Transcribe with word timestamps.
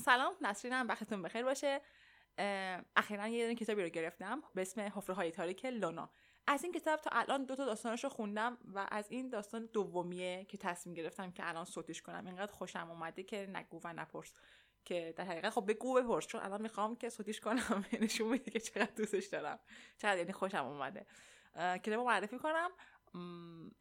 سلام 0.00 0.34
نسرینم 0.40 0.88
وقتتون 0.88 1.22
بخیر 1.22 1.44
باشه. 1.44 1.80
اخیرا 2.96 3.28
یه 3.28 3.42
دونه 3.42 3.54
کتابی 3.54 3.82
رو 3.82 3.88
گرفتم 3.88 4.42
به 4.54 4.62
اسم 4.62 4.80
حفره 4.80 5.14
های 5.14 5.30
تاریک 5.30 5.64
لونا 5.64 6.10
از 6.46 6.64
این 6.64 6.72
کتاب 6.72 7.00
تا 7.00 7.10
الان 7.12 7.44
دو 7.44 7.56
تا 7.56 7.64
داستانش 7.64 8.04
رو 8.04 8.10
خوندم 8.10 8.58
و 8.74 8.86
از 8.90 9.10
این 9.10 9.28
داستان 9.28 9.68
دومیه 9.72 10.44
که 10.44 10.58
تصمیم 10.58 10.94
گرفتم 10.94 11.32
که 11.32 11.48
الان 11.48 11.64
صوتش 11.64 12.02
کنم. 12.02 12.26
اینقدر 12.26 12.52
خوشم 12.52 12.90
اومده 12.90 13.22
که 13.22 13.46
نگو 13.52 13.80
و 13.84 13.92
نپرس 13.92 14.32
که 14.84 15.14
در 15.16 15.24
حقیقت 15.24 15.50
خب 15.50 15.64
بگو 15.68 15.94
بپرس 15.94 16.26
چون 16.26 16.40
الان 16.40 16.62
می‌خوام 16.62 16.96
که 16.96 17.08
صوتیش 17.08 17.40
کنم 17.40 17.84
نشون 18.02 18.28
میده 18.28 18.50
که 18.50 18.60
چقدر 18.60 18.92
دوستش 18.96 19.26
دارم. 19.26 19.58
چقدر 19.98 20.18
یعنی 20.18 20.32
خوشم 20.32 20.66
اومده. 20.66 21.06
کتاب 21.54 22.06
معرفی 22.06 22.38
کنم. 22.38 22.70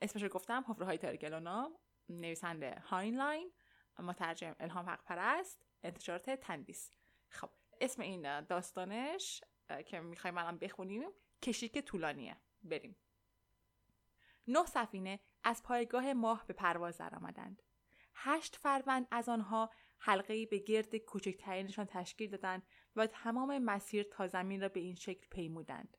اسمش 0.02 0.24
رو 0.24 0.30
گفتم 0.30 0.66
حفره 0.68 0.86
های 0.86 0.98
تاریک 0.98 1.24
لونا 1.24 1.72
نویسنده 2.10 2.84
هاینلاین. 2.86 3.52
مترجم 4.00 4.56
الهام 4.60 4.90
حق 4.90 5.04
پرست 5.04 5.69
انتشارات 5.84 6.30
تندیس. 6.30 6.92
خب 7.30 7.50
اسم 7.82 8.02
این 8.02 8.42
داستانش 8.42 9.42
که 9.86 10.00
می‌خوایم 10.00 10.38
الان 10.38 10.58
بخونیم 10.58 11.10
کشیک 11.42 11.80
طولانیه. 11.80 12.38
بریم. 12.64 12.96
نه 14.48 14.66
سفینه 14.66 15.20
از 15.44 15.64
پایگاه 15.64 16.14
ماه 16.14 16.48
به 16.48 16.54
پرواز 16.54 16.98
درآمدند 16.98 17.64
هشت 18.14 18.56
فروند 18.56 19.08
از 19.12 19.30
آنها 19.30 19.70
حلقه 20.00 20.46
به 20.46 20.58
گرد 20.58 20.96
کوچکترینشان 20.96 21.86
تشکیل 21.86 22.30
دادند 22.30 22.64
و 22.96 23.08
تمام 23.08 23.58
مسیر 23.58 24.04
تا 24.04 24.28
زمین 24.28 24.62
را 24.62 24.70
به 24.70 24.80
این 24.80 24.96
شکل 24.96 25.28
پیمودند. 25.32 25.98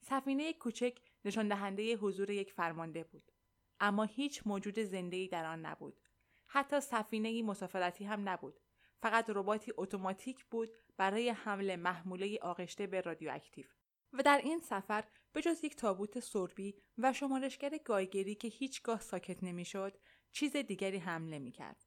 سفینه 0.00 0.52
کوچک 0.52 0.98
نشان 1.24 1.48
دهنده 1.48 1.96
حضور 1.96 2.30
یک 2.30 2.52
فرمانده 2.52 3.04
بود. 3.04 3.32
اما 3.80 4.04
هیچ 4.04 4.42
موجود 4.46 4.78
زنده 4.78 5.26
در 5.26 5.44
آن 5.44 5.66
نبود. 5.66 6.00
حتی 6.46 6.80
سفینه 6.80 7.42
مسافرتی 7.42 8.04
هم 8.04 8.28
نبود. 8.28 8.60
فقط 9.04 9.30
رباتی 9.30 9.72
اتوماتیک 9.76 10.44
بود 10.44 10.70
برای 10.96 11.30
حمل 11.30 11.76
محموله 11.76 12.38
آغشته 12.42 12.86
به 12.86 13.00
رادیواکتیو 13.00 13.66
و 14.12 14.22
در 14.22 14.40
این 14.44 14.60
سفر 14.60 15.04
به 15.32 15.42
جز 15.42 15.64
یک 15.64 15.76
تابوت 15.76 16.20
سربی 16.20 16.74
و 16.98 17.12
شمارشگر 17.12 17.78
گایگری 17.84 18.34
که 18.34 18.48
هیچگاه 18.48 19.00
ساکت 19.00 19.42
نمی‌شد 19.44 19.98
چیز 20.32 20.56
دیگری 20.56 20.98
حمله 20.98 21.38
می 21.38 21.52
کرد. 21.52 21.84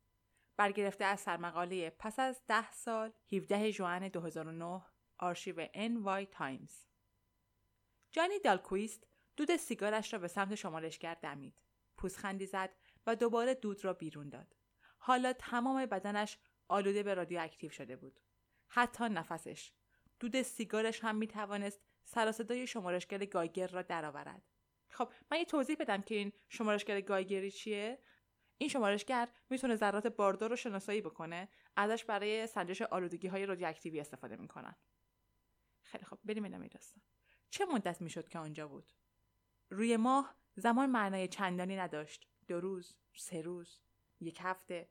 برگرفته 0.58 1.06
از 1.06 1.20
سرمقاله 1.20 1.90
پس 1.90 2.20
از 2.20 2.42
ده 2.48 2.72
سال 2.72 3.14
17 3.32 3.72
جوان 3.72 4.08
2009 4.08 4.82
آرشیو 5.18 5.68
وای 6.00 6.26
تایمز 6.26 6.86
جانی 8.12 8.40
دالکویست 8.40 9.08
دود 9.38 9.56
سیگارش 9.56 10.14
را 10.14 10.20
به 10.20 10.28
سمت 10.28 10.56
شمارشگر 10.56 11.14
دمید. 11.14 11.62
پوزخندی 11.98 12.46
زد 12.46 12.70
و 13.08 13.16
دوباره 13.16 13.54
دود 13.54 13.86
را 13.86 13.94
بیرون 13.94 14.30
داد. 14.30 14.56
حالا 14.98 15.34
تمام 15.34 15.86
بدنش 15.86 16.38
آلوده 16.68 17.04
به 17.04 17.14
رادیواکتیو 17.14 17.70
شده 17.70 17.96
بود. 17.96 18.20
حتی 18.68 19.04
نفسش. 19.04 19.72
دود 20.20 20.42
سیگارش 20.42 21.04
هم 21.04 21.16
می 21.16 21.28
توانست 21.28 21.82
سر 22.04 22.22
و 22.22 22.32
صدای 22.32 22.68
شمارشگر 22.68 23.26
گایگر 23.26 23.68
را 23.68 23.82
درآورد. 23.82 24.44
خب 24.90 25.12
من 25.32 25.38
یه 25.38 25.46
توضیح 25.46 25.76
بدم 25.80 26.02
که 26.02 26.16
این 26.16 26.32
شمارشگر 26.50 27.02
گایگری 27.02 27.52
چیه 27.52 28.00
این 28.58 28.70
شمارشگر 28.70 29.30
می‌تونه 29.50 29.76
ذرات 29.76 30.08
باردار 30.08 30.50
رو 30.50 30.56
شناسایی 30.56 31.02
بکنه 31.02 31.50
ازش 31.76 32.06
برای 32.06 32.48
سنجش 32.48 32.82
آلودگی 32.82 33.28
های 33.28 33.46
رادیواکتیوی 33.46 34.00
استفاده 34.00 34.36
می‌کنن 34.36 34.76
خیلی 35.82 36.06
خب 36.06 36.20
بریم 36.26 36.46
ادامه 36.46 36.68
داستان 36.68 37.02
چه 37.50 37.66
مدت 37.66 38.02
می‌شد 38.02 38.28
که 38.28 38.40
آنجا 38.40 38.68
بود 38.68 38.94
روی 39.70 39.98
ماه 39.98 40.36
زمان 40.56 40.90
معنای 40.90 41.28
چندانی 41.28 41.76
نداشت 41.76 42.28
دو 42.48 42.60
روز 42.60 42.96
سه 43.14 43.42
روز 43.42 43.80
یک 44.20 44.40
هفته 44.42 44.90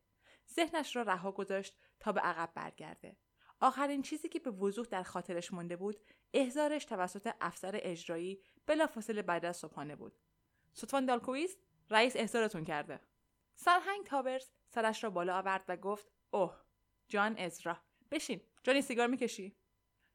ذهنش 0.54 0.96
را 0.96 1.02
رها 1.02 1.32
گذاشت 1.32 1.76
تا 2.00 2.12
به 2.12 2.20
عقب 2.20 2.52
برگرده. 2.54 3.16
آخرین 3.60 4.02
چیزی 4.02 4.28
که 4.28 4.38
به 4.38 4.50
وضوح 4.50 4.86
در 4.86 5.02
خاطرش 5.02 5.52
مانده 5.52 5.76
بود 5.76 6.00
احضارش 6.34 6.84
توسط 6.84 7.34
افسر 7.40 7.80
اجرایی 7.82 8.42
بلافاصله 8.66 9.22
بعد 9.22 9.44
از 9.44 9.56
صبحانه 9.56 9.96
بود. 9.96 10.18
سوتوان 10.72 11.06
دالکویست 11.06 11.58
رئیس 11.90 12.16
احضارتون 12.16 12.64
کرده. 12.64 13.00
سرهنگ 13.54 14.06
تابرز 14.06 14.50
سرش 14.66 15.04
را 15.04 15.10
بالا 15.10 15.38
آورد 15.38 15.64
و 15.68 15.76
گفت 15.76 16.12
اوه 16.30 16.60
جان 17.08 17.38
ازرا 17.38 17.76
بشین 18.10 18.40
جانی 18.62 18.82
سیگار 18.82 19.06
می‌کشی. 19.06 19.56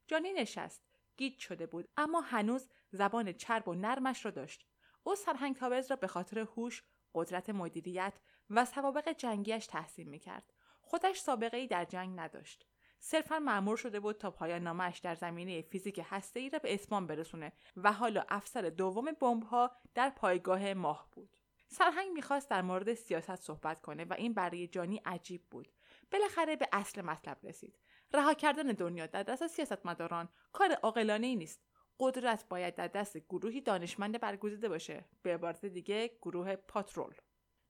جانی 0.08 0.34
نشست. 0.34 0.84
گیج 1.18 1.40
شده 1.40 1.66
بود 1.66 1.90
اما 1.98 2.22
هنوز 2.22 2.70
زبان 2.92 3.34
چرب 3.34 3.68
و 3.68 3.74
نرمش 3.74 4.26
را 4.26 4.32
داشت. 4.32 4.68
او 5.04 5.16
سرهنگ 5.16 5.56
تابرز 5.56 5.92
را 5.92 5.96
به 5.96 6.08
خاطر 6.08 6.40
هوش 6.40 6.84
قدرت 7.14 7.50
مدیریت 7.50 8.14
و 8.52 8.66
سوابق 8.66 9.10
جنگیش 9.18 9.68
تحسین 9.68 10.10
می‌کرد. 10.10 10.54
خودش 10.82 11.20
سابقه 11.20 11.58
ای 11.58 11.68
در 11.68 11.86
جنگ 11.86 12.20
نداشت. 12.20 12.66
صرفا 13.00 13.40
معمور 13.40 13.78
شده 13.78 14.00
بود 14.00 14.18
تا 14.18 14.32
پایان 14.32 14.64
نامش 14.64 15.00
در 15.00 15.16
زمینه 15.16 15.62
فیزیک 15.62 16.06
ای 16.36 16.50
را 16.50 16.60
به 16.60 16.74
اتمام 16.74 17.08
برسونه 17.08 17.52
و 17.78 17.92
حالا 17.92 18.26
افسر 18.30 18.62
دوم 18.62 19.12
بمبها 19.12 19.72
در 19.96 20.10
پایگاه 20.10 20.74
ماه 20.74 21.10
بود. 21.12 21.38
سرهنگ 21.68 22.12
می‌خواست 22.12 22.50
در 22.50 22.62
مورد 22.62 22.94
سیاست 22.94 23.36
صحبت 23.36 23.82
کنه 23.82 24.06
و 24.06 24.14
این 24.14 24.34
برای 24.34 24.68
جانی 24.68 25.02
عجیب 25.06 25.44
بود. 25.52 25.72
بالاخره 26.12 26.56
به 26.56 26.68
اصل 26.72 27.02
مطلب 27.02 27.38
رسید. 27.44 27.80
رها 28.14 28.34
کردن 28.34 28.68
دنیا 28.68 29.06
در 29.06 29.24
دست 29.24 29.48
سیاستمداران 29.48 30.30
کار 30.52 30.72
عاقلانه 30.72 31.28
ای 31.28 31.36
نیست. 31.36 31.62
قدرت 32.00 32.46
باید 32.50 32.76
در 32.76 32.88
دست 32.88 33.18
گروهی 33.18 33.62
دانشمند 33.62 34.20
برگزیده 34.20 34.70
باشه. 34.70 35.06
به 35.22 35.34
عبارت 35.34 35.66
دیگه 35.66 36.08
گروه 36.22 36.56
پاترول. 36.56 37.16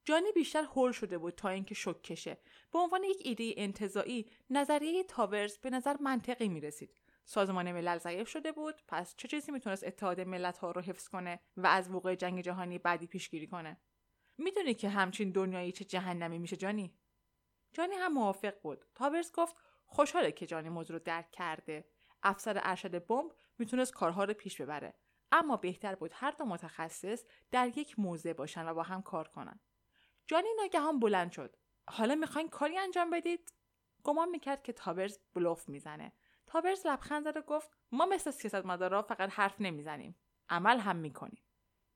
جانی 0.06 0.32
بیشتر 0.32 0.64
هول 0.64 0.92
شده 0.92 1.18
بود 1.18 1.36
تا 1.36 1.50
اینکه 1.50 1.76
شک 1.76 2.04
کشه. 2.04 2.38
به 2.74 2.80
عنوان 2.80 3.04
یک 3.04 3.22
ایده 3.26 3.54
انتظایی 3.58 4.30
نظریه 4.50 5.04
تاورز 5.04 5.58
به 5.58 5.70
نظر 5.70 5.98
منطقی 6.02 6.48
می 6.48 6.62
رسید 6.62 7.02
سازمان 7.26 7.72
ملل 7.72 7.98
ضعیف 7.98 8.28
شده 8.28 8.52
بود 8.52 8.82
پس 8.88 9.16
چه 9.18 9.28
چیزی 9.28 9.52
می‌تونست 9.52 9.84
اتحاد 9.84 10.22
ملت 10.22 10.58
ها 10.58 10.72
رو 10.72 10.82
حفظ 10.82 11.08
کنه 11.08 11.40
و 11.58 11.68
از 11.68 11.90
وقوع 11.90 12.16
جنگ 12.16 12.42
جهانی 12.42 12.80
بعدی 12.80 13.08
پیشگیری 13.08 13.48
کنه؟ 13.48 13.82
می‌دونی 14.38 14.74
که 14.74 14.90
همچین 14.90 15.32
دنیایی 15.32 15.72
چه 15.72 15.86
جهنمی 15.86 16.40
میشه 16.40 16.56
جانی؟ 16.56 16.98
جانی 17.74 17.96
هم 17.96 18.14
موافق 18.14 18.62
بود. 18.62 18.86
تاورز 18.96 19.32
گفت 19.32 19.56
خوشحاله 19.86 20.32
که 20.32 20.46
جانی 20.46 20.70
موضوع 20.70 20.98
رو 20.98 21.04
درک 21.04 21.32
کرده. 21.32 21.86
افسر 22.24 22.62
ارشد 22.64 23.06
بمب 23.06 23.32
می‌تونست 23.58 23.94
کارها 23.94 24.24
رو 24.24 24.34
پیش 24.34 24.62
ببره. 24.62 24.94
اما 25.32 25.58
بهتر 25.58 25.96
بود 25.96 26.12
هر 26.14 26.32
دو 26.32 26.46
متخصص 26.46 27.24
در 27.52 27.78
یک 27.78 28.00
موضع 28.00 28.34
باشن 28.34 28.68
و 28.68 28.74
با 28.74 28.84
هم 28.84 29.02
کار 29.02 29.28
کنن. 29.28 29.60
جانی 30.32 30.50
ناگهان 30.58 31.00
بلند 31.00 31.32
شد. 31.32 31.56
حالا 31.90 32.16
می‌خواین 32.16 32.50
کاری 32.50 32.78
انجام 32.78 33.10
بدید؟ 33.10 33.54
گمان 34.04 34.30
می‌کرد 34.30 34.64
که 34.64 34.74
تابرز 34.74 35.20
بلوف 35.34 35.70
می‌زنه. 35.70 36.14
تابرز 36.48 36.86
لبخند 36.86 37.24
زد 37.24 37.38
و 37.38 37.42
گفت 37.42 37.78
ما 37.92 38.06
مثل 38.06 38.32
سیاستمدارا 38.32 39.02
فقط 39.02 39.30
حرف 39.30 39.62
نمی‌زنیم. 39.62 40.16
عمل 40.50 40.80
هم 40.80 40.96
می‌کنیم. 40.96 41.44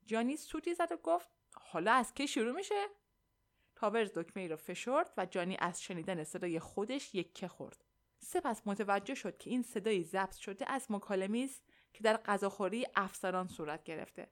جانی 0.04 0.36
سوتی 0.36 0.74
زد 0.74 0.92
و 0.92 0.96
گفت 0.96 1.30
حالا 1.54 1.92
از 1.92 2.14
کی 2.14 2.28
شروع 2.28 2.52
میشه؟ 2.52 2.86
تابرز 3.76 4.12
دکمه 4.14 4.42
ای 4.42 4.48
را 4.48 4.56
فشرد 4.56 5.12
و 5.16 5.26
جانی 5.26 5.56
از 5.60 5.82
شنیدن 5.82 6.24
صدای 6.24 6.60
خودش 6.60 7.14
یکه 7.14 7.48
خورد. 7.48 7.84
سپس 8.18 8.62
متوجه 8.66 9.14
شد 9.14 9.38
که 9.38 9.50
این 9.50 9.62
صدای 9.62 10.04
ضبط 10.04 10.34
شده 10.34 10.70
از 10.70 10.90
مکالمی 10.90 11.44
است 11.44 11.64
که 11.92 12.02
در 12.02 12.16
غذاخوری 12.16 12.86
افسران 12.96 13.48
صورت 13.48 13.84
گرفته. 13.84 14.30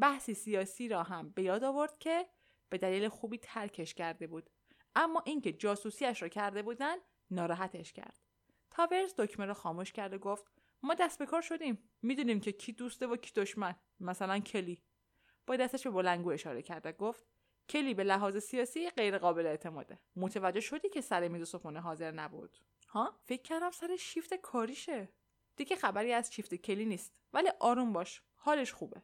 بحثی 0.00 0.34
سیاسی 0.34 0.88
را 0.88 1.02
هم 1.02 1.30
به 1.30 1.42
یاد 1.42 1.64
آورد 1.64 1.98
که 1.98 2.26
به 2.68 2.78
دلیل 2.78 3.08
خوبی 3.08 3.38
ترکش 3.38 3.94
کرده 3.94 4.26
بود. 4.26 4.50
اما 4.94 5.22
اینکه 5.26 5.52
جاسوسیش 5.52 6.22
را 6.22 6.28
کرده 6.28 6.62
بودن 6.62 6.96
ناراحتش 7.30 7.92
کرد. 7.92 8.18
تاورز 8.70 9.14
دکمه 9.18 9.46
را 9.46 9.54
خاموش 9.54 9.92
کرد 9.92 10.14
و 10.14 10.18
گفت 10.18 10.44
ما 10.82 10.94
دست 10.94 11.18
به 11.18 11.26
کار 11.26 11.42
شدیم. 11.42 11.90
می‌دونیم 12.02 12.40
که 12.40 12.52
کی 12.52 12.72
دوسته 12.72 13.06
و 13.06 13.16
کی 13.16 13.32
دشمن 13.40 13.76
مثلا 14.00 14.38
کلی. 14.38 14.82
با 15.46 15.56
دستش 15.56 15.82
به 15.86 15.90
بلنگو 15.90 16.30
اشاره 16.30 16.62
کرد 16.62 16.86
و 16.86 16.92
گفت 16.92 17.26
کلی 17.68 17.94
به 17.94 18.04
لحاظ 18.04 18.36
سیاسی 18.36 18.90
غیر 18.90 19.18
قابل 19.18 19.46
اعتماده. 19.46 19.98
متوجه 20.16 20.60
شدی 20.60 20.88
که 20.88 21.00
سر 21.00 21.28
میز 21.28 21.48
صبحونه 21.48 21.80
حاضر 21.80 22.10
نبود. 22.10 22.58
ها؟ 22.88 23.20
فکر 23.24 23.42
کردم 23.42 23.70
سر 23.70 23.96
شیفت 23.96 24.34
کاریشه. 24.34 25.08
دیگه 25.56 25.76
خبری 25.76 26.12
از 26.12 26.32
شیفت 26.32 26.54
کلی 26.54 26.84
نیست. 26.84 27.14
ولی 27.32 27.48
آروم 27.60 27.92
باش. 27.92 28.22
حالش 28.34 28.72
خوبه. 28.72 29.02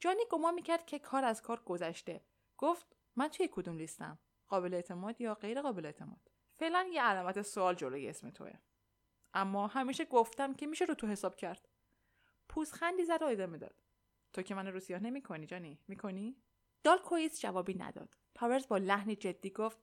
جانی 0.00 0.22
گمان 0.30 0.54
می‌کرد 0.54 0.86
که 0.86 0.98
کار 0.98 1.24
از 1.24 1.42
کار 1.42 1.62
گذشته. 1.64 2.24
گفت 2.62 2.96
من 3.16 3.28
توی 3.28 3.48
کدوم 3.52 3.76
لیستم؟ 3.76 4.18
قابل 4.48 4.74
اعتماد 4.74 5.20
یا 5.20 5.34
غیر 5.34 5.62
قابل 5.62 5.86
اعتماد؟ 5.86 6.30
فعلا 6.56 6.88
یه 6.92 7.02
علامت 7.02 7.42
سوال 7.42 7.74
جلوی 7.74 8.08
اسم 8.08 8.30
توه. 8.30 8.52
اما 9.34 9.66
همیشه 9.66 10.04
گفتم 10.04 10.54
که 10.54 10.66
میشه 10.66 10.84
رو 10.84 10.94
تو 10.94 11.06
حساب 11.06 11.36
کرد. 11.36 11.68
پوزخندی 12.48 13.04
زد 13.04 13.22
و 13.22 13.26
ادامه 13.26 13.58
داد. 13.58 13.74
تو 14.32 14.42
که 14.42 14.54
من 14.54 14.66
رو 14.66 14.80
سیاه 14.80 15.00
نمی‌کنی 15.00 15.46
جانی؟ 15.46 15.78
می‌کنی؟ 15.88 16.36
دال 16.84 16.98
کویس 16.98 17.40
جوابی 17.40 17.74
نداد. 17.74 18.16
تاورز 18.34 18.68
با 18.68 18.78
لحنی 18.78 19.16
جدی 19.16 19.50
گفت 19.50 19.78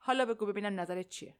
حالا 0.00 0.24
بگو 0.24 0.46
ببینم 0.46 0.80
نظرت 0.80 1.08
چیه. 1.08 1.36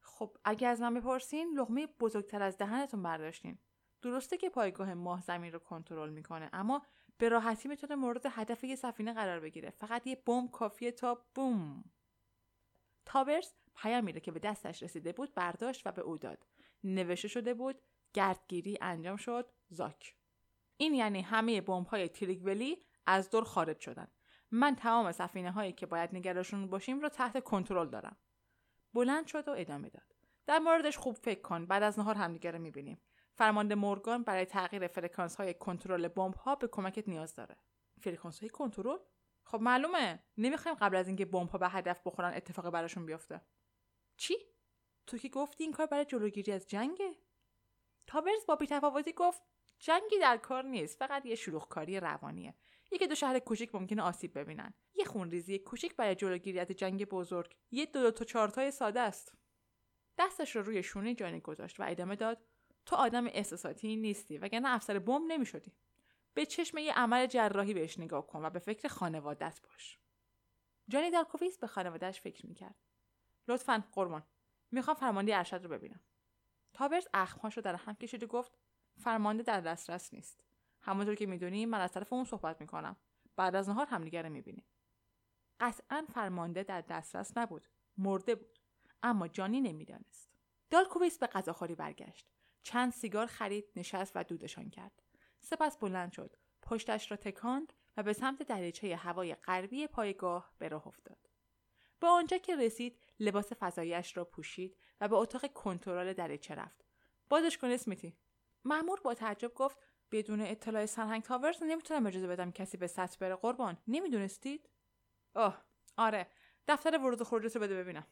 خب 0.00 0.36
اگه 0.44 0.68
از 0.68 0.80
من 0.80 0.94
بپرسین 0.94 1.58
لغمه 1.58 1.86
بزرگتر 1.86 2.42
از 2.42 2.58
دهنتون 2.58 3.02
برداشتین. 3.02 3.58
درسته 4.02 4.36
که 4.36 4.50
پایگاه 4.50 4.94
ماه 4.94 5.22
زمین 5.22 5.52
رو 5.52 5.58
کنترل 5.58 6.10
می‌کنه 6.10 6.50
اما 6.52 6.82
به 7.20 7.28
راحتی 7.28 7.68
می‌تونه 7.68 7.94
مورد 7.94 8.26
هدف 8.26 8.64
یه 8.64 8.76
سفینه 8.76 9.12
قرار 9.12 9.40
بگیره. 9.40 9.70
فقط 9.70 10.06
یه 10.06 10.22
بمب 10.26 10.50
کافیه 10.50 10.92
تا 10.92 11.26
بوم. 11.34 11.84
تاورز 13.06 13.52
پیامی 13.76 14.12
را 14.12 14.20
که 14.20 14.32
به 14.32 14.38
دستش 14.38 14.82
رسیده 14.82 15.12
بود 15.12 15.34
برداشت 15.34 15.86
و 15.86 15.92
به 15.92 16.02
او 16.02 16.18
داد. 16.18 16.46
نوشته 16.84 17.28
شده 17.28 17.54
بود 17.54 17.82
گردگیری 18.12 18.78
انجام 18.80 19.16
شد 19.16 19.50
زاک. 19.68 20.14
این 20.76 20.94
یعنی 20.94 21.22
همه 21.22 21.60
بمب 21.60 21.86
های 21.86 22.08
تریگولی 22.08 22.84
از 23.06 23.30
دور 23.30 23.44
خارج 23.44 23.80
شدن. 23.80 24.08
من 24.50 24.76
تمام 24.76 25.12
سفینه 25.12 25.50
هایی 25.50 25.72
که 25.72 25.86
باید 25.86 26.14
نگراشون 26.14 26.66
باشیم 26.66 27.00
رو 27.00 27.08
تحت 27.08 27.44
کنترل 27.44 27.88
دارم. 27.88 28.16
بلند 28.94 29.26
شد 29.26 29.48
و 29.48 29.50
ادامه 29.50 29.88
داد. 29.88 30.14
در 30.46 30.58
موردش 30.58 30.98
خوب 30.98 31.16
فکر 31.16 31.40
کن 31.40 31.66
بعد 31.66 31.82
از 31.82 31.98
نهار 31.98 32.14
همدیگه 32.14 32.50
رو 32.50 32.58
می‌بینیم. 32.58 33.00
فرمانده 33.40 33.74
مورگان 33.74 34.22
برای 34.22 34.44
تغییر 34.44 34.86
فرکانس 34.86 35.36
های 35.36 35.54
کنترل 35.54 36.08
بمب 36.08 36.34
ها 36.34 36.54
به 36.54 36.68
کمکت 36.68 37.08
نیاز 37.08 37.34
داره. 37.34 37.56
فرکانس 38.00 38.40
های 38.40 38.48
کنترل؟ 38.48 38.98
خب 39.44 39.60
معلومه. 39.60 40.24
نمی‌خوایم 40.36 40.78
قبل 40.80 40.96
از 40.96 41.06
اینکه 41.06 41.24
بمب 41.24 41.48
ها 41.48 41.58
به 41.58 41.68
هدف 41.68 42.00
بخورن 42.06 42.34
اتفاقی 42.34 42.70
براشون 42.70 43.06
بیفته 43.06 43.40
چی؟ 44.16 44.34
تو 45.06 45.18
که 45.18 45.28
گفتی 45.28 45.64
این 45.64 45.72
کار 45.72 45.86
برای 45.86 46.04
جلوگیری 46.04 46.52
از 46.52 46.66
جنگه؟ 46.66 47.14
تاورز 48.06 48.46
با 48.48 48.56
بیتفاوتی 48.56 49.12
گفت 49.12 49.42
جنگی 49.78 50.18
در 50.20 50.36
کار 50.36 50.64
نیست 50.64 50.98
فقط 50.98 51.26
یه 51.26 51.34
شلوغکاری 51.34 52.00
روانیه. 52.00 52.54
یکی 52.90 53.06
دو 53.06 53.14
شهر 53.14 53.38
کوچیک 53.38 53.74
ممکنه 53.74 54.02
آسیب 54.02 54.38
ببینن. 54.38 54.74
یه 54.94 55.04
خونریزی 55.04 55.58
کوچیک 55.58 55.96
برای 55.96 56.14
جلوگیری 56.14 56.58
از 56.60 56.66
جنگ 56.66 57.04
بزرگ. 57.04 57.56
یه 57.70 57.86
دو 57.86 58.00
دو 58.00 58.10
تا 58.10 58.24
چارتای 58.24 58.70
ساده 58.70 59.00
است. 59.00 59.34
دستش 60.18 60.56
رو 60.56 60.62
روی 60.62 60.82
شونه 60.82 61.14
جانی 61.14 61.40
گذاشت 61.40 61.80
و 61.80 61.84
ادامه 61.86 62.16
داد 62.16 62.49
تو 62.90 62.96
آدم 62.96 63.26
احساساتی 63.26 63.96
نیستی 63.96 64.38
وگرنه 64.38 64.68
افسر 64.68 64.98
بمب 64.98 65.32
نمی‌شدی. 65.32 65.72
به 66.34 66.46
چشم 66.46 66.78
یه 66.78 66.92
عمل 66.92 67.26
جراحی 67.26 67.74
بهش 67.74 67.98
نگاه 67.98 68.26
کن 68.26 68.44
و 68.44 68.50
به 68.50 68.58
فکر 68.58 68.88
خانوادت 68.88 69.60
باش. 69.62 69.98
جانی 70.88 71.10
دالکوفیس 71.10 71.58
به 71.58 71.66
خانوادهش 71.66 72.20
فکر 72.20 72.46
می‌کرد. 72.46 72.74
لطفا 73.48 73.84
قربان. 73.92 74.22
می‌خوام 74.70 74.96
فرمانده 74.96 75.36
ارشد 75.36 75.64
رو 75.64 75.68
ببینم. 75.68 76.00
تابرز 76.72 77.08
اخمهاش 77.14 77.56
رو 77.56 77.62
در 77.62 77.74
هم 77.74 77.94
کشید 77.94 78.22
و 78.22 78.26
گفت 78.26 78.58
فرمانده 78.98 79.42
در 79.42 79.60
دسترس 79.60 80.14
نیست. 80.14 80.44
همونطور 80.80 81.14
که 81.14 81.26
می‌دونی 81.26 81.66
من 81.66 81.80
از 81.80 81.92
طرف 81.92 82.12
اون 82.12 82.24
صحبت 82.24 82.60
می‌کنم. 82.60 82.96
بعد 83.36 83.54
از 83.54 83.68
نهار 83.68 83.86
همدیگه 83.86 84.22
رو 84.22 84.28
می‌بینیم. 84.28 84.64
قطعا 85.60 86.06
فرمانده 86.14 86.62
در 86.62 86.80
دسترس 86.80 87.36
نبود. 87.36 87.68
مرده 87.98 88.34
بود. 88.34 88.58
اما 89.02 89.28
جانی 89.28 89.60
نمی‌دانست. 89.60 90.30
دالکوبیس 90.70 91.18
به 91.18 91.26
غذاخوری 91.26 91.74
برگشت. 91.74 92.32
چند 92.62 92.92
سیگار 92.92 93.26
خرید 93.26 93.64
نشست 93.76 94.12
و 94.14 94.24
دودشان 94.24 94.70
کرد. 94.70 95.02
سپس 95.40 95.78
بلند 95.78 96.12
شد. 96.12 96.36
پشتش 96.62 97.10
را 97.10 97.16
تکاند 97.16 97.72
و 97.96 98.02
به 98.02 98.12
سمت 98.12 98.42
دریچه 98.42 98.96
هوای 98.96 99.34
غربی 99.34 99.86
پایگاه 99.86 100.54
به 100.58 100.68
راه 100.68 100.86
افتاد. 100.86 101.30
به 102.00 102.06
آنجا 102.06 102.38
که 102.38 102.56
رسید 102.56 103.00
لباس 103.20 103.52
فضاییش 103.52 104.16
را 104.16 104.24
پوشید 104.24 104.76
و 105.00 105.08
به 105.08 105.16
اتاق 105.16 105.52
کنترل 105.52 106.12
دریچه 106.12 106.54
رفت. 106.54 106.84
بازش 107.28 107.58
کن 107.58 107.70
اسمیتی. 107.70 108.16
مأمور 108.64 109.00
با 109.00 109.14
تعجب 109.14 109.54
گفت 109.54 109.78
بدون 110.10 110.40
اطلاع 110.40 110.86
سرهنگ 110.86 111.22
تاورز 111.22 111.62
نمی‌تونم 111.62 112.06
اجازه 112.06 112.26
بدم 112.26 112.50
کسی 112.50 112.76
به 112.76 112.86
سطح 112.86 113.18
بره 113.18 113.36
قربان. 113.36 113.78
نمی‌دونستید؟ 113.88 114.70
اوه 115.34 115.56
آره. 115.96 116.26
دفتر 116.68 116.98
ورود 116.98 117.20
و 117.20 117.24
خروجت 117.24 117.56
رو 117.56 117.62
بده 117.62 117.76
ببینم. 117.76 118.06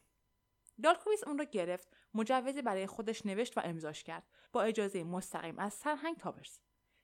دالکویس 0.83 1.23
اون 1.23 1.37
را 1.37 1.43
گرفت 1.43 1.97
مجوزی 2.13 2.61
برای 2.61 2.87
خودش 2.87 3.25
نوشت 3.25 3.57
و 3.57 3.61
امضاش 3.63 4.03
کرد. 4.03 4.27
با 4.51 4.61
اجازه 4.61 5.03
مستقیم 5.03 5.59
از 5.59 5.73
سرهنگ 5.73 6.17
تاورز 6.17 6.59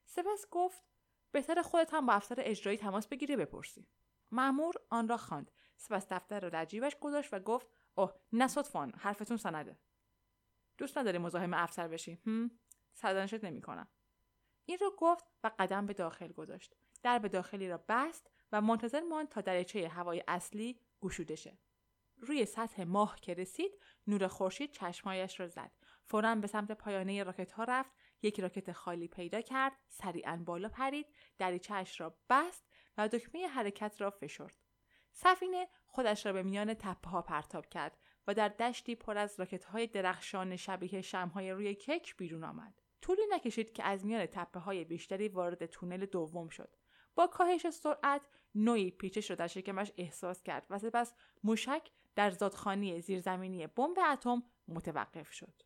سپس 0.06 0.45
گفت 0.51 0.83
بهتر 1.31 1.62
خودت 1.62 1.94
هم 1.94 2.06
با 2.06 2.13
افسر 2.13 2.36
اجرایی 2.38 2.77
تماس 2.77 3.07
بگیری 3.07 3.36
بپرسی. 3.36 3.88
مأمور 4.31 4.75
آن 4.89 5.07
را 5.07 5.18
خواند. 5.18 5.51
سپس 5.77 6.07
دفتر 6.07 6.39
را 6.39 6.50
در 6.50 6.66
جیبش 6.66 6.95
گذاشت 6.95 7.33
و 7.33 7.39
گفت 7.39 7.68
اوه 7.95 8.13
نه 8.33 8.48
صدفان 8.48 8.94
حرفتون 8.98 9.38
سنده. 9.38 9.80
دوست 10.77 10.98
نداری 10.98 11.18
مزاحم 11.18 11.54
افسر 11.54 11.88
بشی 11.88 12.19
هم؟ 12.25 12.51
سردنشت 12.94 13.44
نمی‌کنم 13.44 13.88
این 14.66 14.77
را 14.81 14.95
گفت 14.98 15.25
و 15.44 15.51
قدم 15.60 15.86
به 15.86 15.94
داخل 15.94 16.31
گذاشت. 16.31 16.75
در 17.04 17.19
به 17.19 17.30
داخلی 17.30 17.69
را 17.69 17.83
بست 17.89 18.31
و 18.51 18.62
منتظر 18.62 19.01
ماند 19.01 19.30
تا 19.30 19.42
دریچه 19.42 19.89
هوای 19.89 20.24
اصلی 20.27 20.80
گشوده 21.01 21.36
شه. 21.36 21.57
روی 22.20 22.46
سطح 22.46 22.84
ماه 22.84 23.20
که 23.22 23.34
رسید 23.34 23.72
نور 24.08 24.28
خورشید 24.28 24.72
چشمهایش 24.72 25.40
را 25.40 25.48
زد. 25.48 25.72
فورا 26.04 26.36
به 26.36 26.48
سمت 26.48 26.72
پایانه 26.72 27.24
راکت 27.24 27.52
ها 27.52 27.64
رفت. 27.64 27.92
یک 28.22 28.40
راکت 28.40 28.72
خالی 28.72 29.08
پیدا 29.08 29.42
کرد 29.42 29.74
سریعا 29.88 30.44
بالا 30.46 30.70
پرید 30.70 31.08
دریچهاش 31.38 32.02
را 32.02 32.18
بست 32.30 32.66
و 32.98 33.08
دکمه 33.08 33.48
حرکت 33.48 34.02
را 34.02 34.10
فشرد. 34.10 34.56
سفینه 35.12 35.68
خودش 35.86 36.26
را 36.26 36.34
به 36.34 36.44
میان 36.44 36.74
تپه 36.74 37.10
ها 37.10 37.22
پرتاب 37.22 37.66
کرد 37.70 37.98
و 38.28 38.34
در 38.34 38.50
دشتی 38.50 38.96
پر 38.96 39.18
از 39.18 39.40
راکت 39.40 39.66
های 39.66 39.88
درخشان 39.88 40.56
شبیه 40.56 41.02
شمهای 41.02 41.52
روی 41.52 41.76
کک 41.76 42.18
بیرون 42.18 42.44
آمد. 42.44 42.82
طولی 43.02 43.22
نکشید 43.32 43.74
که 43.74 43.84
از 43.84 44.06
میان 44.06 44.26
تپه 44.26 44.60
های 44.60 44.84
بیشتری 44.84 45.28
وارد 45.28 45.66
تونل 45.66 46.06
دوم 46.06 46.50
شد. 46.50 46.76
با 47.16 47.28
کاهش 47.28 47.70
سرعت 47.70 48.22
نوعی 48.56 48.92
پیچش 48.92 49.30
را 49.30 49.36
در 49.36 49.48
شکمش 49.48 49.92
احساس 49.98 50.44
کرد 50.44 50.66
و 50.70 50.80
سپس 50.80 51.14
موشک 51.44 51.92
در 52.16 52.30
زادخانه 52.30 53.00
زیرزمینی 53.00 53.68
بمب 53.68 53.98
اتم 54.12 54.44
متوقف 54.68 55.32
شد. 55.32 55.62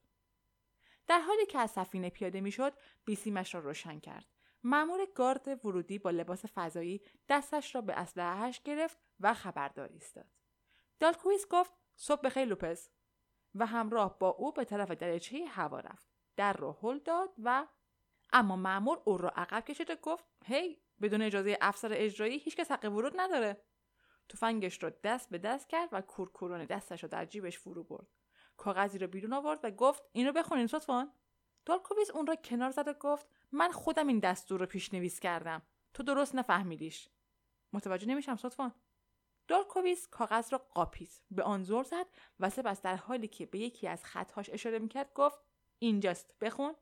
در 1.07 1.19
حالی 1.19 1.46
که 1.46 1.60
از 1.60 1.72
سفینه 1.72 2.10
پیاده 2.10 2.42
می‌شد 2.42 2.74
بیسیمش 3.06 3.56
را 3.56 3.62
روشن 3.62 4.00
کرد. 4.00 4.25
مأمور 4.63 5.07
گارد 5.16 5.66
ورودی 5.66 6.00
با 6.00 6.10
لباس 6.10 6.46
فضایی 6.46 7.01
دستش 7.30 7.75
را 7.75 7.81
به 7.81 7.94
اسلحهاش 7.94 8.62
گرفت 8.62 8.98
و 9.19 9.34
خبرداری 9.34 9.94
ایستاد. 9.94 10.31
دالکویس 11.00 11.48
گفت 11.48 11.72
صبح 11.96 12.21
بخیر 12.21 12.45
لوپز 12.45 12.90
و 13.56 13.66
همراه 13.66 14.19
با 14.19 14.30
او 14.30 14.54
به 14.54 14.66
طرف 14.66 14.92
دریچه 14.92 15.45
هوا 15.45 15.80
رفت. 15.80 16.09
در 16.35 16.54
را 16.54 16.78
هل 16.81 17.00
داد 17.00 17.33
و 17.38 17.68
اما 18.33 18.56
مأمور 18.56 19.02
او 19.06 19.18
را 19.18 19.30
عقب 19.30 19.66
کشید 19.66 19.90
و 19.90 19.95
گفت 19.95 20.26
هی 20.45 20.81
بدون 21.02 21.21
اجازه 21.21 21.57
افسر 21.62 21.90
اجرایی 21.94 22.38
هیچکس 22.38 22.71
حق 22.71 22.85
ورود 22.85 23.14
نداره. 23.16 23.64
تفنگش 24.30 24.83
را 24.83 24.90
دست 24.90 25.30
به 25.30 25.38
دست 25.38 25.69
کرد 25.69 25.90
و 25.92 26.02
کورکورون 26.02 26.66
دستش 26.66 27.04
را 27.04 27.09
در 27.09 27.26
جیبش 27.26 27.59
فرو 27.59 27.83
برد. 27.83 28.07
کاغذی 28.57 28.98
را 28.98 29.07
بیرون 29.07 29.33
آورد 29.33 29.59
و 29.64 29.71
گفت 29.71 30.04
اینو 30.12 30.31
بخونین 30.31 30.69
لطفا 30.74 31.12
دالکوویز 31.66 32.09
اون 32.09 32.28
را 32.28 32.36
کنار 32.36 32.71
زد 32.71 32.88
و 32.88 32.94
گفت 32.94 33.28
من 33.52 33.71
خودم 33.71 34.07
این 34.07 34.19
دستور 34.19 34.59
رو 34.59 34.66
پیشنویس 34.66 35.19
کردم. 35.19 35.62
تو 35.94 36.04
درست 36.04 36.36
نفهمیدیش. 36.36 37.09
متوجه 37.74 38.07
نمیشم 38.07 38.38
لطفا 38.44 38.76
دالکوویز 39.48 40.07
کاغذ 40.07 40.54
را 40.54 40.57
قاپید 40.57 41.21
به 41.31 41.44
آن 41.44 41.64
زور 41.64 41.83
زد 41.83 42.06
و 42.40 42.50
سپس 42.50 42.81
در 42.81 42.95
حالی 42.95 43.28
که 43.28 43.45
به 43.45 43.59
یکی 43.59 43.88
از 43.88 44.06
خطهاش 44.06 44.50
اشاره 44.50 44.80
می‌کرد 44.80 45.14
گفت 45.14 45.40
اینجاست 45.80 46.36
بخون. 46.42 46.76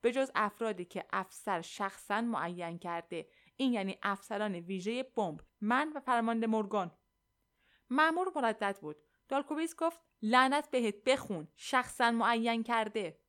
به 0.00 0.12
جز 0.12 0.30
افرادی 0.34 0.84
که 0.84 1.04
افسر 1.12 1.60
شخصا 1.60 2.20
معین 2.20 2.78
کرده 2.78 3.28
این 3.56 3.72
یعنی 3.72 3.98
افسران 4.02 4.54
ویژه 4.54 5.02
بمب 5.02 5.40
من 5.60 5.92
و 5.94 6.00
فرمانده 6.00 6.46
مورگان. 6.46 6.98
مأمور 7.90 8.32
مردد 8.36 8.78
بود. 8.80 8.96
دالکوویز 9.28 9.76
گفت 9.76 10.00
لعنت 10.22 10.70
بهت 10.70 11.04
بخون 11.04 11.48
شخصا 11.56 12.10
معین 12.10 12.62
کرده. 12.62 13.20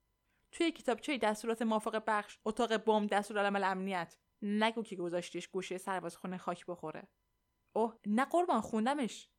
توی 0.51 0.71
کتابچه 0.71 1.17
دستورات 1.17 1.61
موافق 1.61 2.03
بخش 2.07 2.39
اتاق 2.45 2.77
بمب 2.77 3.09
دستورالعمل 3.09 3.63
امنیت 3.63 4.15
نگو 4.41 4.83
که 4.83 4.95
گذاشتیش 4.95 5.47
گوشه 5.47 5.77
سربازخونه 5.77 6.37
خاک 6.37 6.65
بخوره. 6.65 7.07
اوه 7.73 7.99
نه 8.05 8.25
قربان 8.25 8.61
خوندمش. 8.61 9.29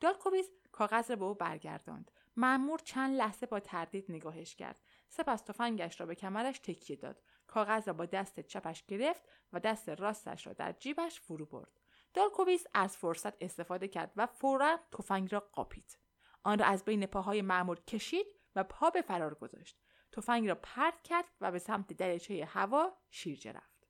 دالکوویز 0.00 0.50
کاغذ 0.72 1.10
را 1.10 1.16
به 1.16 1.24
او 1.24 1.34
برگرداند. 1.34 2.10
مأمور 2.36 2.78
چند 2.78 3.16
لحظه 3.16 3.46
با 3.46 3.60
تردید 3.60 4.04
نگاهش 4.08 4.54
کرد. 4.54 4.80
سپس 5.08 5.40
تفنگش 5.40 6.00
را 6.00 6.06
به 6.06 6.14
کمرش 6.14 6.58
تکیه 6.58 6.96
داد. 6.96 7.22
کاغذ 7.48 7.88
را 7.88 7.94
با 7.94 8.06
دست 8.06 8.40
چپش 8.40 8.84
گرفت 8.86 9.22
و 9.52 9.60
دست 9.60 9.88
راستش 9.88 10.46
را 10.46 10.52
در 10.52 10.72
جیبش 10.72 11.20
فرو 11.20 11.46
برد. 11.46 11.80
دالکوویس 12.14 12.66
از 12.74 12.96
فرصت 12.96 13.42
استفاده 13.42 13.88
کرد 13.88 14.12
و 14.16 14.26
فورا 14.26 14.80
تفنگ 14.92 15.32
را 15.32 15.40
قاپید. 15.40 15.98
آن 16.42 16.58
را 16.58 16.66
از 16.66 16.84
بین 16.84 17.06
پاهای 17.06 17.42
معمور 17.42 17.80
کشید 17.80 18.26
و 18.56 18.64
پا 18.64 18.90
به 18.90 19.02
فرار 19.02 19.34
گذاشت. 19.34 19.78
تفنگ 20.12 20.48
را 20.48 20.54
پرت 20.54 21.02
کرد 21.02 21.24
و 21.40 21.52
به 21.52 21.58
سمت 21.58 21.92
دریچه 21.92 22.44
هوا 22.44 22.96
شیرجه 23.10 23.52
رفت. 23.52 23.88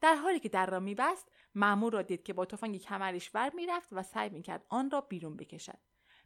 در 0.00 0.14
حالی 0.14 0.40
که 0.40 0.48
در 0.48 0.66
را 0.66 0.80
میبست 0.80 1.32
معمور 1.54 1.92
را 1.92 2.02
دید 2.02 2.22
که 2.22 2.32
با 2.32 2.44
تفنگ 2.44 2.78
کمرش 2.78 3.30
ور 3.34 3.50
می‌رفت 3.54 3.88
و 3.92 4.02
سعی 4.02 4.30
می‌کرد 4.30 4.66
آن 4.68 4.90
را 4.90 5.00
بیرون 5.00 5.36
بکشد. 5.36 5.78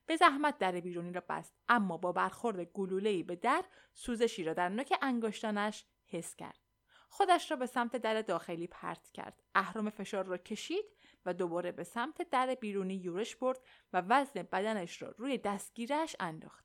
به 0.06 0.16
زحمت 0.16 0.58
در 0.58 0.80
بیرونی 0.80 1.12
را 1.12 1.22
بست 1.28 1.54
اما 1.68 1.96
با 1.96 2.12
برخورد 2.12 2.60
گلولهای 2.60 3.22
به 3.22 3.36
در 3.36 3.64
سوزشی 3.94 4.44
را 4.44 4.54
در 4.54 4.68
نوک 4.68 4.94
انگشتانش 5.02 5.84
حس 6.06 6.36
کرد. 6.36 6.61
خودش 7.14 7.50
را 7.50 7.56
به 7.56 7.66
سمت 7.66 7.96
در 7.96 8.22
داخلی 8.22 8.66
پرت 8.66 9.10
کرد 9.10 9.42
اهرام 9.54 9.90
فشار 9.90 10.24
را 10.24 10.36
کشید 10.36 10.84
و 11.26 11.34
دوباره 11.34 11.72
به 11.72 11.84
سمت 11.84 12.30
در 12.30 12.54
بیرونی 12.54 12.94
یورش 12.94 13.36
برد 13.36 13.58
و 13.92 14.02
وزن 14.08 14.42
بدنش 14.42 15.02
را 15.02 15.14
روی 15.18 15.38
دستگیرش 15.38 16.16
انداخت 16.20 16.64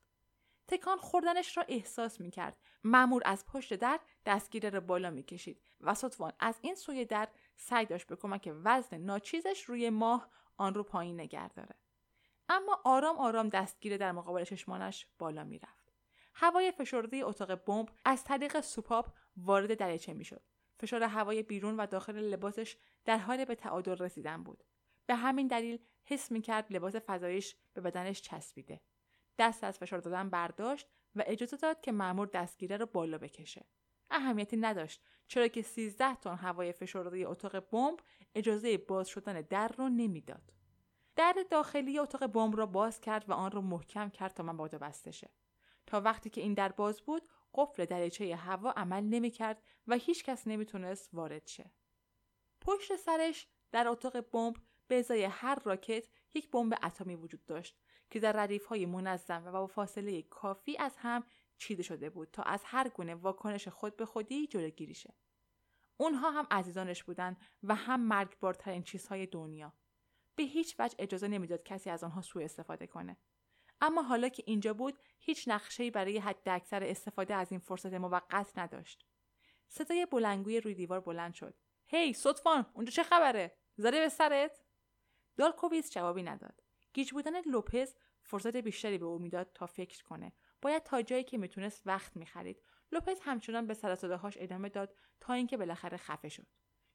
تکان 0.68 0.98
خوردنش 0.98 1.56
را 1.56 1.64
احساس 1.68 2.20
می 2.20 2.30
کرد. 2.30 2.56
معمور 2.84 3.22
از 3.24 3.46
پشت 3.46 3.74
در 3.74 4.00
دستگیره 4.26 4.70
را 4.70 4.80
بالا 4.80 5.10
می 5.10 5.22
کشید 5.22 5.62
و 5.80 5.94
سطوان 5.94 6.32
از 6.40 6.58
این 6.60 6.74
سوی 6.74 7.04
در 7.04 7.28
سعی 7.56 7.86
داشت 7.86 8.06
به 8.06 8.16
کمک 8.16 8.52
وزن 8.64 8.96
ناچیزش 8.96 9.62
روی 9.62 9.90
ماه 9.90 10.30
آن 10.56 10.74
رو 10.74 10.82
پایین 10.82 11.20
نگه 11.20 11.48
داره. 11.48 11.74
اما 12.48 12.80
آرام 12.84 13.16
آرام 13.16 13.48
دستگیره 13.48 13.96
در 13.96 14.12
مقابل 14.12 14.44
چشمانش 14.44 15.06
بالا 15.18 15.44
می‌رفت 15.44 15.92
هوای 16.34 16.72
فشرده 16.72 17.16
اتاق 17.16 17.54
بمب 17.54 17.88
از 18.04 18.24
طریق 18.24 18.60
سوپاپ 18.60 19.06
وارد 19.42 19.74
دریچه 19.78 20.14
می‌شد. 20.14 20.42
فشار 20.80 21.02
هوای 21.02 21.42
بیرون 21.42 21.76
و 21.76 21.86
داخل 21.86 22.16
لباسش 22.16 22.76
در 23.04 23.18
حال 23.18 23.44
به 23.44 23.54
تعادل 23.54 23.96
رسیدن 23.96 24.42
بود. 24.42 24.64
به 25.06 25.14
همین 25.14 25.46
دلیل 25.46 25.78
حس 26.04 26.32
می‌کرد 26.32 26.72
لباس 26.72 26.96
فضایش 26.96 27.56
به 27.74 27.80
بدنش 27.80 28.22
چسبیده. 28.22 28.80
دست 29.38 29.64
از 29.64 29.78
فشار 29.78 29.98
دادن 29.98 30.30
برداشت 30.30 30.88
و 31.16 31.22
اجازه 31.26 31.56
داد 31.56 31.80
که 31.80 31.92
مأمور 31.92 32.26
دستگیره 32.26 32.76
رو 32.76 32.86
بالا 32.86 33.18
بکشه. 33.18 33.66
اهمیتی 34.10 34.56
نداشت 34.56 35.02
چرا 35.28 35.48
که 35.48 35.62
13 35.62 36.14
تن 36.14 36.34
هوای 36.34 36.72
فشرده 36.72 37.28
اتاق 37.28 37.70
بمب 37.70 38.00
اجازه 38.34 38.78
باز 38.78 39.08
شدن 39.08 39.40
در 39.40 39.68
رو 39.68 39.88
نمی‌داد. 39.88 40.52
در 41.16 41.34
داخلی 41.50 41.98
اتاق 41.98 42.26
بمب 42.26 42.56
را 42.56 42.66
باز 42.66 43.00
کرد 43.00 43.30
و 43.30 43.32
آن 43.32 43.50
را 43.50 43.60
محکم 43.60 44.10
کرد 44.10 44.34
تا 44.34 44.42
من 44.42 44.56
بسته 44.56 45.10
شه 45.10 45.30
تا 45.86 46.00
وقتی 46.00 46.30
که 46.30 46.40
این 46.40 46.54
در 46.54 46.68
باز 46.68 47.00
بود 47.00 47.22
قفل 47.58 47.84
دریچه 47.84 48.36
هوا 48.36 48.70
عمل 48.70 49.04
نمی‌کرد 49.04 49.62
و 49.86 49.94
هیچ 49.94 50.24
کس 50.24 50.46
نمی‌تونست 50.46 51.10
وارد 51.12 51.46
شه 51.46 51.70
پشت 52.60 52.96
سرش 52.96 53.48
در 53.72 53.88
اتاق 53.88 54.20
بمب 54.20 54.56
به 54.88 54.98
ازای 54.98 55.24
هر 55.24 55.58
راکت 55.64 56.08
یک 56.34 56.50
بمب 56.50 56.74
اتمی 56.82 57.14
وجود 57.14 57.46
داشت 57.46 57.78
که 58.10 58.20
در 58.20 58.32
ردیف 58.32 58.66
های 58.66 58.86
منظم 58.86 59.42
و 59.46 59.52
با 59.52 59.66
فاصله 59.66 60.22
کافی 60.22 60.76
از 60.78 60.96
هم 60.96 61.24
چیده 61.56 61.82
شده 61.82 62.10
بود 62.10 62.28
تا 62.32 62.42
از 62.42 62.62
هر 62.64 62.88
گونه 62.88 63.14
واکنش 63.14 63.68
خود 63.68 63.96
به 63.96 64.06
خودی 64.06 64.46
جلوگیری 64.46 64.94
شه. 64.94 65.14
اونها 65.96 66.30
هم 66.30 66.46
عزیزانش 66.50 67.04
بودند 67.04 67.36
و 67.62 67.74
هم 67.74 68.00
مرگبارترین 68.00 68.82
چیزهای 68.82 69.26
دنیا. 69.26 69.72
به 70.36 70.42
هیچ 70.42 70.76
وجه 70.78 70.96
اجازه 70.98 71.28
نمی‌داد 71.28 71.62
کسی 71.62 71.90
از 71.90 72.04
آنها 72.04 72.22
سوء 72.22 72.44
استفاده 72.44 72.86
کنه. 72.86 73.16
اما 73.80 74.02
حالا 74.02 74.28
که 74.28 74.42
اینجا 74.46 74.74
بود 74.74 74.98
هیچ 75.20 75.48
نقشه‌ای 75.48 75.90
برای 75.90 76.18
حد 76.18 76.48
اکثر 76.48 76.84
استفاده 76.84 77.34
از 77.34 77.50
این 77.50 77.60
فرصت 77.60 77.92
موقت 77.94 78.58
نداشت. 78.58 79.06
صدای 79.68 80.06
بلنگوی 80.06 80.60
روی 80.60 80.74
دیوار 80.74 81.00
بلند 81.00 81.34
شد. 81.34 81.54
هی 81.86 82.12
hey, 82.12 82.16
صدفان 82.16 82.66
اونجا 82.74 82.90
چه 82.90 83.02
خبره؟ 83.02 83.56
زده 83.76 84.00
به 84.00 84.08
سرت؟ 84.08 84.60
دالکوویس 85.36 85.90
جوابی 85.90 86.22
نداد. 86.22 86.62
گیج 86.92 87.12
بودن 87.12 87.40
لوپز 87.40 87.94
فرصت 88.22 88.56
بیشتری 88.56 88.98
به 88.98 89.06
او 89.06 89.18
می‌داد 89.18 89.50
تا 89.54 89.66
فکر 89.66 90.04
کنه 90.04 90.32
باید 90.62 90.82
تا 90.82 91.02
جایی 91.02 91.24
که 91.24 91.38
می‌تونست 91.38 91.82
وقت 91.86 92.16
می‌خرید 92.16 92.62
لوپز 92.92 93.20
همچنان 93.20 93.66
به 93.66 93.74
سر 93.74 94.14
هاش 94.14 94.34
ادامه 94.40 94.68
داد 94.68 94.94
تا 95.20 95.32
اینکه 95.32 95.56
بالاخره 95.56 95.96
خفه 95.96 96.28
شد 96.28 96.46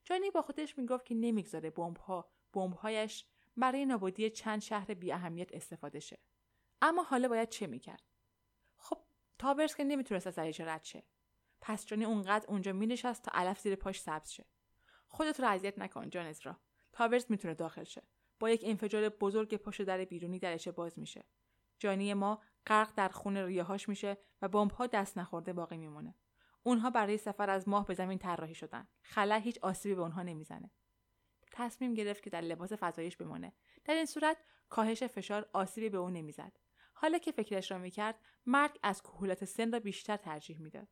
جانی 0.04 0.32
با 0.32 0.42
خودش 0.42 0.78
می‌گفت 0.78 1.06
که 1.06 1.16
نمی‌گذاره 1.16 1.70
بمبها 1.70 2.32
بمبهایش 2.54 3.26
برای 3.58 3.86
نابودی 3.86 4.30
چند 4.30 4.62
شهر 4.62 4.94
بی 4.94 5.12
اهمیت 5.12 5.54
استفاده 5.54 6.00
شه 6.00 6.20
اما 6.86 7.04
حالا 7.04 7.28
باید 7.28 7.50
چه 7.50 7.68
می‌کرد؟ 7.68 8.04
خب 8.78 8.98
تابرز 9.40 9.76
که 9.76 9.84
نمی‌تونست 9.84 10.28
از 10.28 10.36
دریچه 10.36 10.66
رد 10.66 10.84
شه. 10.84 11.04
پس 11.62 11.86
جانی 11.86 12.06
اونقدر 12.06 12.46
اونجا 12.48 12.74
مینشست 12.74 13.24
تا 13.24 13.32
علف 13.34 13.60
زیر 13.60 13.76
پاش 13.76 14.02
سبز 14.02 14.30
شه. 14.30 14.46
خودت 15.08 15.40
رو 15.40 15.48
اذیت 15.48 15.80
نکن 15.80 16.10
جان 16.10 16.26
ازرا 16.26 16.60
تابرز 16.92 17.26
می‌تونه 17.30 17.54
داخل 17.54 17.84
شه. 17.84 18.04
با 18.40 18.50
یک 18.50 18.62
انفجار 18.66 19.10
بزرگ 19.10 19.56
پشت 19.56 19.82
در 19.82 20.06
بیرونی 20.06 20.40
درچه 20.40 20.72
باز 20.72 21.00
میشه. 21.00 21.26
جانی 21.80 22.14
ما 22.14 22.42
غرق 22.68 22.94
در 22.96 23.10
خون 23.10 23.38
ریههاش 23.38 23.90
میشه 23.90 24.18
و 24.42 24.48
بمبها 24.48 24.88
دست 24.88 25.18
نخورده 25.18 25.54
باقی 25.54 25.78
میمونه. 25.78 26.16
اونها 26.64 26.90
برای 26.90 27.18
سفر 27.18 27.50
از 27.50 27.68
ماه 27.68 27.86
به 27.86 27.94
زمین 27.94 28.18
طراحی 28.18 28.56
شدن. 28.56 28.88
خلا 29.02 29.36
هیچ 29.36 29.60
آسیبی 29.62 29.96
به 29.96 30.02
اونها 30.02 30.24
نمی‌زنه. 30.24 30.72
تصمیم 31.52 31.94
گرفت 31.94 32.24
که 32.24 32.30
در 32.30 32.42
لباس 32.42 32.74
فضایش 32.74 33.18
بمونه. 33.18 33.54
در 33.86 33.94
این 33.94 34.06
صورت 34.06 34.38
کاهش 34.70 35.04
فشار 35.04 35.50
آسیبی 35.54 35.90
به 35.90 35.98
او 35.98 36.10
نمی‌زد. 36.10 36.58
حالا 37.04 37.18
که 37.18 37.32
فکرش 37.32 37.72
را 37.72 37.78
می‌کرد 37.78 38.20
مرگ 38.46 38.80
از 38.84 39.02
کهولت 39.02 39.46
سن 39.46 39.72
را 39.72 39.80
بیشتر 39.80 40.18
ترجیح 40.18 40.62
می‌داد. 40.62 40.88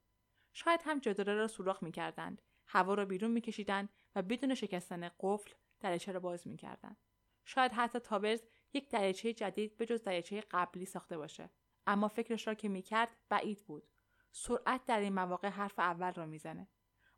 شاید 0.53 0.79
هم 0.83 0.99
جداره 0.99 1.35
را 1.35 1.47
سوراخ 1.47 1.83
می‌کردند 1.83 2.41
هوا 2.67 2.93
را 2.93 3.05
بیرون 3.05 3.31
میکشیدند 3.31 3.89
و 4.15 4.21
بدون 4.21 4.55
شکستن 4.55 5.11
قفل 5.19 5.51
درچه 5.79 6.11
را 6.11 6.19
باز 6.19 6.47
می‌کردند. 6.47 6.97
شاید 7.45 7.71
حتی 7.71 7.99
تابرز 7.99 8.41
یک 8.73 8.89
دریچه 8.89 9.33
جدید 9.33 9.77
به 9.77 9.85
جز 9.85 10.03
دریچه 10.03 10.43
قبلی 10.51 10.85
ساخته 10.85 11.17
باشه. 11.17 11.49
اما 11.87 12.07
فکرش 12.07 12.47
را 12.47 12.53
که 12.53 12.69
می‌کرد 12.69 13.17
بعید 13.29 13.65
بود. 13.65 13.87
سرعت 14.31 14.85
در 14.85 14.99
این 14.99 15.13
مواقع 15.13 15.49
حرف 15.49 15.79
اول 15.79 16.13
را 16.13 16.25
می‌زنه. 16.25 16.67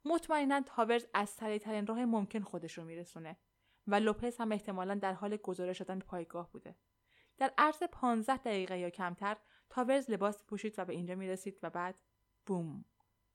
مطمئنا 0.06 0.62
تابرز 0.62 1.06
از 1.14 1.30
سریعترین 1.30 1.88
راه 1.88 2.06
ممکن 2.06 2.42
خودش 2.42 2.78
رو 2.78 2.84
میرسونه 2.84 3.38
و 3.88 3.96
لوپز 3.96 4.38
هم 4.38 4.52
احتمالا 4.52 4.96
در 4.96 5.14
حال 5.14 5.38
گزارش 5.38 5.78
شدن 5.78 6.00
پایگاه 6.00 6.52
بوده. 6.52 6.76
در 7.38 7.54
عرض 7.58 7.84
15 7.84 8.38
دقیقه 8.38 8.80
یا 8.80 8.90
کمتر 8.90 9.38
تاورز 9.70 10.10
لباس 10.10 10.44
پوشید 10.44 10.76
و 10.78 10.86
به 10.86 10.94
اینجا 10.94 11.16
می‌رسید 11.16 11.60
و 11.64 11.70
بعد 11.70 11.96
بوم 12.46 12.86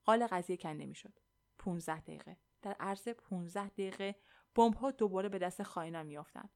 قال 0.04 0.26
قضیه 0.26 0.56
کنده 0.56 0.86
می‌شد. 0.86 1.18
15 1.58 2.00
دقیقه. 2.00 2.36
در 2.62 2.76
عرض 2.80 3.08
15 3.08 3.68
دقیقه 3.68 4.16
بمب 4.54 4.74
ها 4.74 4.90
دوباره 4.90 5.28
به 5.28 5.38
دست 5.38 5.62
خائنان 5.62 6.06
میافتند. 6.06 6.50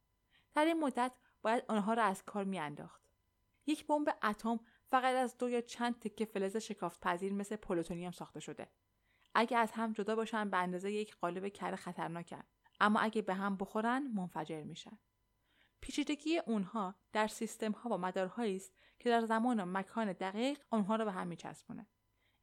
در 0.54 0.64
این 0.64 0.80
مدت 0.80 1.12
باید 1.42 1.64
آنها 1.68 1.94
را 1.94 2.02
از 2.02 2.24
کار 2.24 2.44
میانداخت. 2.44 3.02
یک 3.66 3.86
بمب 3.86 4.18
اتم 4.22 4.60
فقط 4.86 5.14
از 5.14 5.38
دو 5.38 5.50
یا 5.50 5.60
چند 5.60 5.98
تکه 5.98 6.24
فلز 6.24 6.56
شکافت 6.56 7.00
پذیر 7.00 7.32
مثل 7.32 7.56
پلوتونیوم 7.56 8.10
ساخته 8.10 8.40
شده. 8.40 8.68
اگه 9.34 9.56
از 9.56 9.72
هم 9.72 9.92
جدا 9.92 10.16
باشن 10.16 10.50
به 10.50 10.56
اندازه 10.56 10.92
یک 10.92 11.16
قالب 11.16 11.48
کر 11.48 11.76
خطرناکن. 11.76 12.42
اما 12.80 13.00
اگه 13.00 13.22
به 13.22 13.34
هم 13.34 13.56
بخورن 13.56 14.02
منفجر 14.02 14.62
میشن. 14.62 14.98
پیچیدگی 15.82 16.38
اونها 16.38 16.94
در 17.12 17.26
سیستم 17.26 17.72
ها 17.72 17.90
و 17.90 17.98
مدارهایی 17.98 18.56
است 18.56 18.72
که 18.98 19.08
در 19.08 19.20
زمان 19.20 19.60
و 19.60 19.66
مکان 19.66 20.12
دقیق 20.12 20.58
آنها 20.70 20.96
را 20.96 21.04
به 21.04 21.12
هم 21.12 21.26
میچسبونه. 21.26 21.86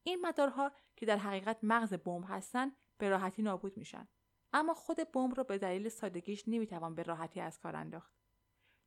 این 0.03 0.21
مدارها 0.21 0.71
که 0.95 1.05
در 1.05 1.17
حقیقت 1.17 1.59
مغز 1.63 1.93
بمب 1.93 2.25
هستند 2.27 2.75
به 2.97 3.09
راحتی 3.09 3.41
نابود 3.41 3.77
میشن. 3.77 4.07
اما 4.53 4.73
خود 4.73 5.11
بمب 5.11 5.37
را 5.37 5.43
به 5.43 5.57
دلیل 5.57 5.89
سادگیش 5.89 6.43
نمی‌توان 6.47 6.95
به 6.95 7.03
راحتی 7.03 7.39
از 7.39 7.59
کار 7.59 7.75
انداخت. 7.75 8.13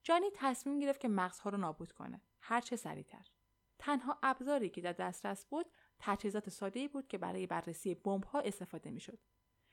جانی 0.02 0.26
تصمیم 0.34 0.78
گرفت 0.78 1.00
که 1.00 1.08
مغزها 1.08 1.50
رو 1.50 1.58
نابود 1.58 1.92
کنه. 1.92 2.22
هر 2.40 2.60
چه 2.60 2.76
سریعتر. 2.76 3.26
تنها 3.78 4.18
ابزاری 4.22 4.70
که 4.70 4.80
در 4.80 4.92
دسترس 4.92 5.46
بود 5.46 5.66
تجهیزات 5.98 6.48
ساده 6.48 6.88
بود 6.88 7.08
که 7.08 7.18
برای 7.18 7.46
بررسی 7.46 7.94
بمب 7.94 8.24
ها 8.24 8.40
استفاده 8.40 8.90
می‌شد. 8.90 9.18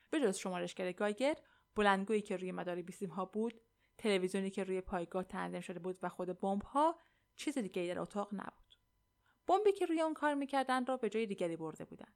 به 0.09 0.19
جز 0.19 0.38
شمارشگر 0.38 0.91
گایگر 0.91 1.36
بلندگویی 1.75 2.21
که 2.21 2.38
روی 2.38 2.51
مدار 2.51 2.81
بیسیم 2.81 3.09
ها 3.09 3.25
بود 3.25 3.62
تلویزیونی 4.00 4.50
که 4.50 4.63
روی 4.63 4.82
پایگاه 4.82 5.24
تنظیم 5.24 5.62
شده 5.62 5.79
بود 5.79 6.00
و 6.01 6.10
خود 6.10 6.39
بمب 6.39 6.63
ها 6.63 7.00
چیز 7.36 7.58
دیگری 7.58 7.88
در 7.88 8.00
اتاق 8.00 8.29
نبود. 8.34 8.75
بمبی 9.48 9.72
که 9.72 9.86
روی 9.86 10.01
آن 10.01 10.13
کار 10.13 10.34
می‌کردند 10.34 10.89
را 10.89 10.98
به 10.98 11.10
جای 11.10 11.25
دیگری 11.25 11.58
برده 11.58 11.86
بودند 11.86 12.13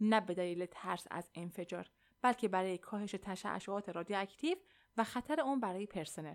نه 0.00 0.20
به 0.20 0.34
دلیل 0.34 0.66
ترس 0.66 1.06
از 1.10 1.30
انفجار 1.34 1.90
بلکه 2.22 2.48
برای 2.48 2.78
کاهش 2.78 3.10
تشعشعات 3.22 3.88
رادیواکتیو 3.88 4.58
و 4.96 5.04
خطر 5.04 5.40
اون 5.40 5.60
برای 5.60 5.86
پرسنل. 5.86 6.34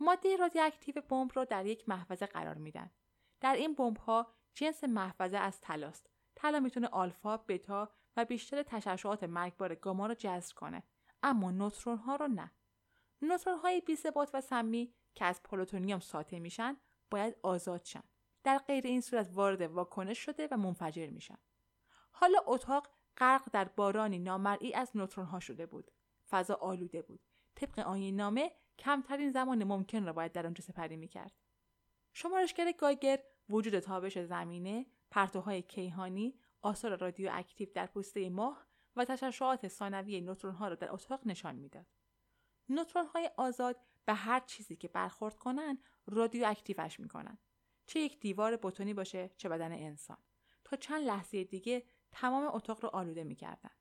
ماده 0.00 0.36
رادیواکتیو 0.36 1.00
بمب 1.00 1.30
را 1.34 1.44
در 1.44 1.66
یک 1.66 1.88
محفظه 1.88 2.26
قرار 2.26 2.54
میدن. 2.54 2.90
در 3.40 3.54
این 3.54 3.74
بمب 3.74 3.96
ها 3.96 4.34
جنس 4.54 4.84
محفظه 4.84 5.36
از 5.36 5.60
تلاست 5.60 6.10
طلا 6.34 6.60
می‌تونه 6.60 6.86
آلفا 6.88 7.36
بتا 7.36 7.92
و 8.16 8.24
بیشتر 8.24 8.62
تشعشعات 8.62 9.24
مرگبار 9.24 9.74
گاما 9.74 10.06
را 10.06 10.14
جذب 10.14 10.56
کنه 10.56 10.82
اما 11.22 11.50
نوترون 11.50 11.98
ها 11.98 12.16
رو 12.16 12.28
نه. 12.28 12.50
نوترون 13.24 13.58
های 13.58 13.80
بی 13.80 13.96
و 14.34 14.40
سمی 14.40 14.94
که 15.14 15.24
از 15.24 15.42
پلوتونیوم 15.42 16.00
ساطع 16.00 16.38
میشن 16.38 16.76
باید 17.10 17.36
آزاد 17.42 17.84
شن. 17.84 18.02
در 18.44 18.58
غیر 18.58 18.86
این 18.86 19.00
صورت 19.00 19.30
وارد 19.32 19.62
واکنش 19.62 20.18
شده 20.18 20.48
و 20.50 20.56
منفجر 20.56 21.10
میشن. 21.10 21.38
حالا 22.12 22.38
اتاق 22.46 22.88
غرق 23.16 23.48
در 23.52 23.64
بارانی 23.64 24.18
نامرئی 24.18 24.74
از 24.74 24.90
نوترون 24.96 25.26
ها 25.26 25.40
شده 25.40 25.66
بود. 25.66 25.90
فضا 26.28 26.54
آلوده 26.54 27.02
بود. 27.02 27.20
طبق 27.54 27.78
آیین 27.78 28.16
نامه 28.16 28.52
کمترین 28.78 29.30
زمان 29.30 29.64
ممکن 29.64 30.04
را 30.04 30.12
باید 30.12 30.32
در 30.32 30.46
آنجا 30.46 30.62
سپری 30.62 30.96
می‌کرد. 30.96 31.32
شمارشگر 32.12 32.72
گایگر 32.72 33.18
وجود 33.48 33.78
تابش 33.78 34.18
زمینه 34.18 34.86
پرتوهای 35.10 35.62
کیهانی 35.62 36.38
آثار 36.62 36.96
رادیواکتیو 36.96 37.68
در 37.74 37.86
پوسته 37.86 38.30
ماه 38.30 38.66
و 38.96 39.04
تشعشعات 39.04 39.68
ثانوی 39.68 40.20
نوترون 40.20 40.54
ها 40.54 40.68
را 40.68 40.74
در 40.74 40.92
اتاق 40.92 41.26
نشان 41.26 41.54
می‌داد. 41.54 41.86
نوترون 42.68 43.06
های 43.06 43.30
آزاد 43.36 43.80
به 44.04 44.14
هر 44.14 44.40
چیزی 44.40 44.76
که 44.76 44.88
برخورد 44.88 45.36
کنند 45.36 45.84
رادیواکتیوش 46.06 47.00
می‌کنند 47.00 47.38
چه 47.86 48.00
یک 48.00 48.20
دیوار 48.20 48.56
بتونی 48.56 48.94
باشه 48.94 49.30
چه 49.36 49.48
بدن 49.48 49.72
انسان. 49.72 50.18
تا 50.64 50.76
چند 50.76 51.02
لحظه 51.02 51.44
دیگه 51.44 51.82
تمام 52.12 52.54
اتاق 52.54 52.84
را 52.84 52.90
آلوده 52.90 53.24
می‌کردند 53.24 53.76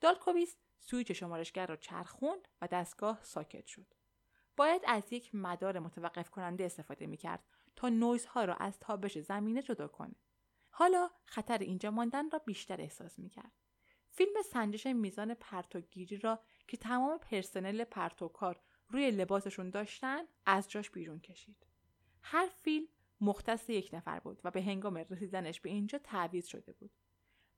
دالکوویس 0.00 0.56
سویچ 0.80 1.12
شمارشگر 1.12 1.66
را 1.66 1.76
چرخوند 1.76 2.48
و 2.60 2.68
دستگاه 2.68 3.20
ساکت 3.22 3.66
شد. 3.66 3.94
باید 4.56 4.82
از 4.86 5.12
یک 5.12 5.34
مدار 5.34 5.78
متوقف 5.78 6.30
کننده 6.30 6.64
استفاده 6.64 7.06
می‌کرد 7.06 7.44
تا 7.76 7.88
نویزها 7.88 8.44
را 8.44 8.54
از 8.54 8.78
تابش 8.80 9.18
زمینه 9.18 9.62
جدا 9.62 9.88
کنه. 9.88 10.14
حالا 10.70 11.10
خطر 11.24 11.58
اینجا 11.58 11.90
ماندن 11.90 12.30
را 12.30 12.38
بیشتر 12.38 12.80
احساس 12.80 13.18
می‌کرد. 13.18 13.52
فیلم 14.16 14.42
سنجش 14.42 14.86
میزان 14.86 15.34
پرتوگیری 15.34 16.16
را 16.16 16.40
که 16.68 16.76
تمام 16.76 17.18
پرسنل 17.18 17.84
پرتوکار 17.84 18.60
روی 18.88 19.10
لباسشون 19.10 19.70
داشتن 19.70 20.24
از 20.46 20.68
جاش 20.68 20.90
بیرون 20.90 21.20
کشید. 21.20 21.66
هر 22.22 22.46
فیلم 22.46 22.86
مختص 23.20 23.70
یک 23.70 23.90
نفر 23.92 24.20
بود 24.20 24.40
و 24.44 24.50
به 24.50 24.62
هنگام 24.62 24.96
رسیدنش 24.96 25.60
به 25.60 25.70
اینجا 25.70 25.98
تعویض 25.98 26.46
شده 26.46 26.72
بود. 26.72 26.90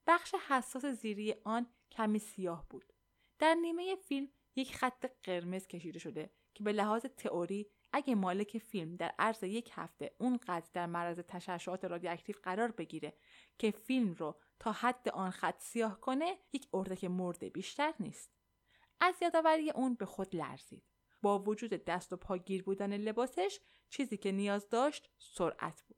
بخش 0.06 0.34
حساس 0.48 0.84
زیری 0.84 1.34
آن 1.44 1.66
کمی 1.90 2.18
سیاه 2.18 2.66
بود. 2.70 2.92
در 3.38 3.54
نیمه 3.54 3.96
فیلم 3.96 4.28
یک 4.56 4.76
خط 4.76 5.06
قرمز 5.22 5.66
کشیده 5.66 5.98
شده 5.98 6.30
که 6.54 6.64
به 6.64 6.72
لحاظ 6.72 7.02
تئوری 7.02 7.70
اگه 7.92 8.14
مالک 8.14 8.58
فیلم 8.58 8.96
در 8.96 9.14
عرض 9.18 9.42
یک 9.42 9.70
هفته 9.74 10.14
اونقدر 10.18 10.68
در 10.72 10.86
معرض 10.86 11.18
تشعشعات 11.18 11.84
رادیواکتیو 11.84 12.36
قرار 12.42 12.70
بگیره 12.70 13.16
که 13.58 13.70
فیلم 13.70 14.12
رو 14.12 14.40
تا 14.58 14.72
حد 14.72 15.08
آن 15.08 15.30
خط 15.30 15.60
سیاه 15.62 16.00
کنه 16.00 16.38
یک 16.52 16.68
اردک 16.74 17.04
مرده 17.04 17.48
بیشتر 17.48 17.94
نیست. 18.00 18.32
از 19.00 19.14
یادآوری 19.22 19.70
اون 19.70 19.94
به 19.94 20.06
خود 20.06 20.36
لرزید. 20.36 20.84
با 21.22 21.38
وجود 21.38 21.70
دست 21.70 22.12
و 22.12 22.16
پاگیر 22.16 22.62
بودن 22.62 22.96
لباسش 22.96 23.60
چیزی 23.88 24.16
که 24.16 24.32
نیاز 24.32 24.68
داشت 24.68 25.10
سرعت 25.18 25.82
بود. 25.82 25.96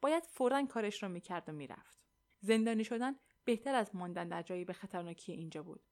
باید 0.00 0.26
فورا 0.26 0.66
کارش 0.66 1.02
رو 1.02 1.08
می‌کرد 1.08 1.48
و 1.48 1.52
می‌رفت. 1.52 1.98
زندانی 2.40 2.84
شدن 2.84 3.16
بهتر 3.44 3.74
از 3.74 3.96
ماندن 3.96 4.28
در 4.28 4.42
جایی 4.42 4.64
به 4.64 4.72
خطرناکی 4.72 5.32
اینجا 5.32 5.62
بود. 5.62 5.82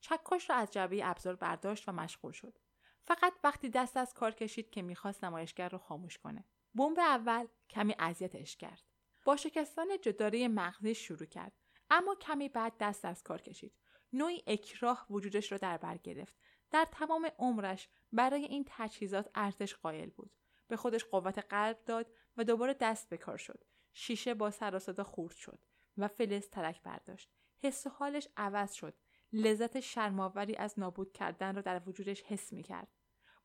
چکش 0.00 0.50
را 0.50 0.56
از 0.56 0.70
جعبه 0.70 1.08
ابزار 1.08 1.36
برداشت 1.36 1.88
و 1.88 1.92
مشغول 1.92 2.32
شد. 2.32 2.58
فقط 3.06 3.32
وقتی 3.44 3.68
دست 3.68 3.96
از 3.96 4.14
کار 4.14 4.34
کشید 4.34 4.70
که 4.70 4.82
می‌خواست 4.82 5.24
نمایشگر 5.24 5.68
رو 5.68 5.78
خاموش 5.78 6.18
کنه. 6.18 6.44
بمب 6.74 6.98
اول 6.98 7.46
کمی 7.70 7.94
اذیتش 7.98 8.56
کرد. 8.56 8.82
با 9.24 9.36
شکستن 9.36 9.98
جداره 10.02 10.48
مغزی 10.48 10.94
شروع 10.94 11.26
کرد. 11.26 11.52
اما 11.90 12.14
کمی 12.14 12.48
بعد 12.48 12.72
دست 12.80 13.04
از 13.04 13.22
کار 13.22 13.40
کشید. 13.40 13.72
نوعی 14.12 14.42
اکراه 14.46 15.06
وجودش 15.10 15.52
را 15.52 15.58
در 15.58 15.76
بر 15.76 15.96
گرفت. 15.96 16.34
در 16.70 16.86
تمام 16.92 17.30
عمرش 17.38 17.88
برای 18.12 18.44
این 18.44 18.64
تجهیزات 18.68 19.30
ارزش 19.34 19.74
قائل 19.74 20.10
بود. 20.10 20.30
به 20.68 20.76
خودش 20.76 21.04
قوت 21.04 21.38
قلب 21.38 21.84
داد 21.86 22.06
و 22.36 22.44
دوباره 22.44 22.74
دست 22.74 23.08
به 23.08 23.16
کار 23.16 23.36
شد. 23.36 23.64
شیشه 23.92 24.34
با 24.34 24.50
سر 24.50 24.78
صدا 24.78 25.04
خورد 25.04 25.34
شد 25.34 25.58
و 25.96 26.08
فلز 26.08 26.48
ترک 26.48 26.82
برداشت. 26.82 27.30
حس 27.62 27.86
و 27.86 27.90
حالش 27.90 28.28
عوض 28.36 28.72
شد. 28.72 28.94
لذت 29.32 29.80
شرماوری 29.80 30.56
از 30.56 30.78
نابود 30.78 31.12
کردن 31.12 31.54
را 31.54 31.62
در 31.62 31.82
وجودش 31.86 32.22
حس 32.22 32.52
می 32.52 32.62
کرد. 32.62 32.88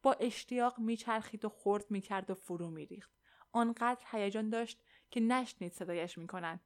با 0.04 0.14
اشتیاق 0.14 0.80
میچرخید 0.80 1.46
و 1.46 1.50
خورد 1.50 1.92
می‌کرد 1.92 2.30
و 2.30 2.34
فرو 2.34 2.70
میریخت. 2.70 3.12
آنقدر 3.52 4.06
هیجان 4.12 4.50
داشت 4.50 4.84
که 5.12 5.20
نشنید 5.20 5.74
صدایش 5.74 6.18
می‌کنند 6.18 6.60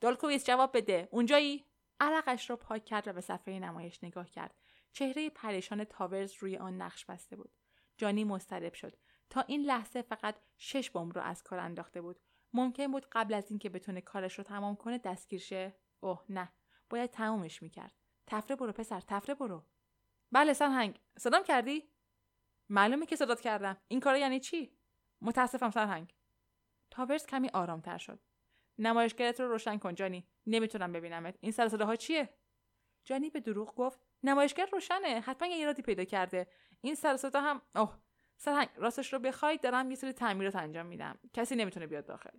دالکویس 0.00 0.44
جواب 0.46 0.76
بده. 0.76 1.08
اونجایی؟ 1.10 1.66
عرقش 2.00 2.50
را 2.50 2.56
پاک 2.56 2.84
کرد 2.84 3.08
و 3.08 3.12
به 3.12 3.20
صفحه 3.20 3.58
نمایش 3.58 4.04
نگاه 4.04 4.30
کرد. 4.30 4.54
چهره 4.92 5.30
پریشان 5.30 5.84
تاورز 5.84 6.34
روی 6.38 6.56
آن 6.56 6.82
نقش 6.82 7.04
بسته 7.04 7.36
بود. 7.36 7.52
جانی 7.96 8.24
مضطرب 8.24 8.74
شد. 8.74 8.96
تا 9.30 9.40
این 9.40 9.62
لحظه 9.62 10.02
فقط 10.02 10.36
شش 10.56 10.90
بمب 10.90 11.16
را 11.16 11.22
از 11.22 11.42
کار 11.42 11.58
انداخته 11.58 12.00
بود. 12.00 12.20
ممکن 12.52 12.92
بود 12.92 13.06
قبل 13.12 13.34
از 13.34 13.50
اینکه 13.50 13.68
بتونه 13.68 14.00
کارش 14.00 14.38
رو 14.38 14.44
تمام 14.44 14.76
کنه 14.76 14.98
دستگیر 14.98 15.40
شه؟ 15.40 15.76
اوه 16.00 16.24
نه. 16.28 16.52
باید 16.90 17.10
تمومش 17.10 17.62
می‌کرد. 17.62 17.92
تفره 18.26 18.56
برو 18.56 18.72
پسر 18.72 19.00
تفره 19.00 19.34
برو. 19.34 19.64
بله 20.32 20.52
سرهنگ. 20.52 21.00
صدام 21.18 21.42
کردی؟ 21.42 21.90
معلومه 22.70 23.06
که 23.06 23.16
صدات 23.16 23.40
کردم. 23.40 23.76
این 23.88 24.00
کار 24.00 24.16
یعنی 24.16 24.40
چی؟ 24.40 24.72
متاسفم 25.22 25.70
سرهنگ 25.70 26.14
تاورز 26.90 27.26
کمی 27.26 27.48
آرامتر 27.48 27.98
شد. 27.98 28.20
نمایشگرت 28.78 29.40
رو 29.40 29.48
روشن 29.48 29.78
کن 29.78 29.94
جانی. 29.94 30.26
نمی‌تونم 30.46 30.92
ببینمت. 30.92 31.38
این 31.40 31.52
سر 31.52 31.68
صداها 31.68 31.96
چیه؟ 31.96 32.34
جانی 33.04 33.30
به 33.30 33.40
دروغ 33.40 33.74
گفت 33.74 34.00
نمایشگر 34.22 34.68
روشنه. 34.72 35.20
حتما 35.20 35.48
یه 35.48 35.54
ایرادی 35.54 35.82
پیدا 35.82 36.04
کرده. 36.04 36.46
این 36.80 36.94
سر 36.94 37.16
صدا 37.16 37.40
هم 37.40 37.62
اوه. 37.74 37.98
سرهنگ 38.36 38.68
راستش 38.76 39.12
رو 39.12 39.18
بخواید 39.18 39.60
دارم 39.60 39.90
یه 39.90 39.96
سری 39.96 40.12
تعمیرات 40.12 40.56
انجام 40.56 40.86
میدم. 40.86 41.18
کسی 41.32 41.56
نمی‌تونه 41.56 41.86
بیاد 41.86 42.06
داخل. 42.06 42.38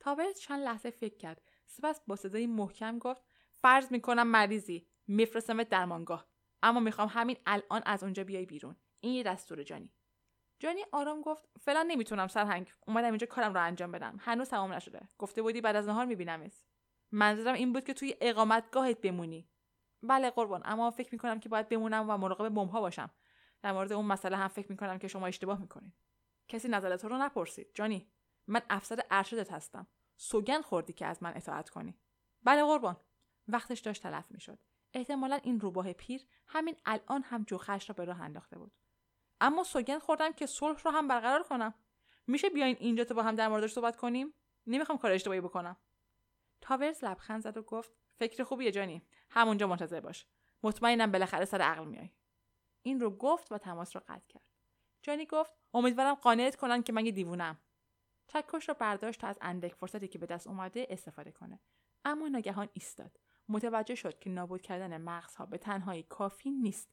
تاورز 0.00 0.38
چند 0.38 0.62
لحظه 0.62 0.90
فکر 0.90 1.16
کرد. 1.16 1.42
سپس 1.66 2.00
با 2.06 2.16
صدای 2.16 2.46
محکم 2.46 2.98
گفت 2.98 3.22
فرض 3.50 3.92
می‌کنم 3.92 4.26
مریضی. 4.26 4.86
میفرستمت 5.06 5.68
درمانگاه. 5.68 6.26
اما 6.62 6.80
می‌خوام 6.80 7.08
همین 7.08 7.36
الان 7.46 7.82
از 7.86 8.02
اونجا 8.02 8.24
بیای 8.24 8.46
بیرون. 8.46 8.76
این 9.04 9.14
یه 9.14 9.22
دستور 9.22 9.62
جانی. 9.62 9.92
جانی 10.58 10.80
آرام 10.92 11.20
گفت 11.20 11.48
فعلا 11.60 11.82
نمی‌تونم 11.82 12.28
سرهنگ. 12.28 12.72
اومدم 12.86 13.08
اینجا 13.08 13.26
کارم 13.26 13.54
رو 13.54 13.62
انجام 13.62 13.92
بدم. 13.92 14.16
هنوز 14.20 14.48
تمام 14.48 14.72
نشده. 14.72 15.08
گفته 15.18 15.42
بودی 15.42 15.60
بعد 15.60 15.76
از 15.76 15.88
نهار 15.88 16.04
میبینمت. 16.06 16.62
منظورم 17.12 17.54
این 17.54 17.72
بود 17.72 17.84
که 17.84 17.94
توی 17.94 18.16
اقامتگاهت 18.20 19.00
بمونی. 19.00 19.48
بله 20.02 20.30
قربان 20.30 20.62
اما 20.64 20.90
فکر 20.90 21.08
می‌کنم 21.12 21.40
که 21.40 21.48
باید 21.48 21.68
بمونم 21.68 22.10
و 22.10 22.16
مراقب 22.16 22.48
بمبها 22.48 22.80
باشم. 22.80 23.10
در 23.62 23.72
مورد 23.72 23.92
اون 23.92 24.04
مسئله 24.04 24.36
هم 24.36 24.48
فکر 24.48 24.70
می‌کنم 24.70 24.98
که 24.98 25.08
شما 25.08 25.26
اشتباه 25.26 25.60
می‌کنید. 25.60 25.94
کسی 26.48 26.68
نظر 26.68 26.96
تو 26.96 27.08
رو 27.08 27.18
نپرسید. 27.18 27.70
جانی 27.74 28.10
من 28.46 28.62
افسر 28.70 29.00
ارشدت 29.10 29.52
هستم. 29.52 29.86
سوگن 30.16 30.60
خوردی 30.60 30.92
که 30.92 31.06
از 31.06 31.22
من 31.22 31.36
اطاعت 31.36 31.70
کنی. 31.70 31.98
بله 32.42 32.62
قربان. 32.62 32.96
وقتش 33.48 33.80
داشت 33.80 34.02
تلف 34.02 34.30
می‌شد. 34.30 34.58
احتمالا 34.94 35.36
این 35.36 35.60
روباه 35.60 35.92
پیر 35.92 36.20
همین 36.46 36.76
الان 36.84 37.22
هم 37.22 37.44
جوخش 37.44 37.90
را 37.90 37.94
به 37.94 38.04
راه 38.04 38.20
انداخته 38.20 38.58
بود. 38.58 38.72
اما 39.40 39.64
سوگن 39.64 39.98
خوردم 39.98 40.32
که 40.32 40.46
صلح 40.46 40.82
رو 40.82 40.90
هم 40.90 41.08
برقرار 41.08 41.42
کنم. 41.42 41.74
میشه 42.26 42.48
بیاین 42.48 42.76
اینجا 42.80 43.04
تو 43.04 43.14
با 43.14 43.22
هم 43.22 43.34
در 43.34 43.48
موردش 43.48 43.72
صحبت 43.72 43.96
کنیم؟ 43.96 44.34
نمی‌خوام 44.66 44.98
کار 44.98 45.10
اشتباهی 45.12 45.40
بکنم. 45.40 45.76
تاورز 46.60 47.04
لبخند 47.04 47.42
زد 47.42 47.56
و 47.56 47.62
گفت 47.62 47.92
فکر 48.14 48.44
خوبیه 48.44 48.70
جانی. 48.70 49.02
همونجا 49.30 49.66
منتظر 49.66 50.00
باش. 50.00 50.26
مطمئنم 50.62 51.12
بالاخره 51.12 51.44
سر 51.44 51.60
عقل 51.60 51.84
میای. 51.84 52.10
این 52.82 53.00
رو 53.00 53.10
گفت 53.10 53.52
و 53.52 53.58
تماس 53.58 53.96
رو 53.96 54.02
قطع 54.08 54.26
کرد. 54.28 54.42
جانی 55.02 55.26
گفت 55.26 55.52
امیدوارم 55.74 56.14
قانعت 56.14 56.56
کنن 56.56 56.82
که 56.82 56.92
من 56.92 57.06
یه 57.06 57.12
دیوونم. 57.12 57.58
چکش 58.26 58.68
را 58.68 58.74
برداشت 58.74 59.20
تا 59.20 59.26
از 59.26 59.38
اندک 59.40 59.74
فرصتی 59.74 60.08
که 60.08 60.18
به 60.18 60.26
دست 60.26 60.46
اومده 60.46 60.86
استفاده 60.90 61.32
کنه. 61.32 61.60
اما 62.04 62.28
ناگهان 62.28 62.68
ایستاد. 62.72 63.20
متوجه 63.48 63.94
شد 63.94 64.18
که 64.18 64.30
نابود 64.30 64.62
کردن 64.62 65.00
مغزها 65.00 65.46
به 65.46 65.58
تنهایی 65.58 66.02
کافی 66.02 66.50
نیست. 66.50 66.88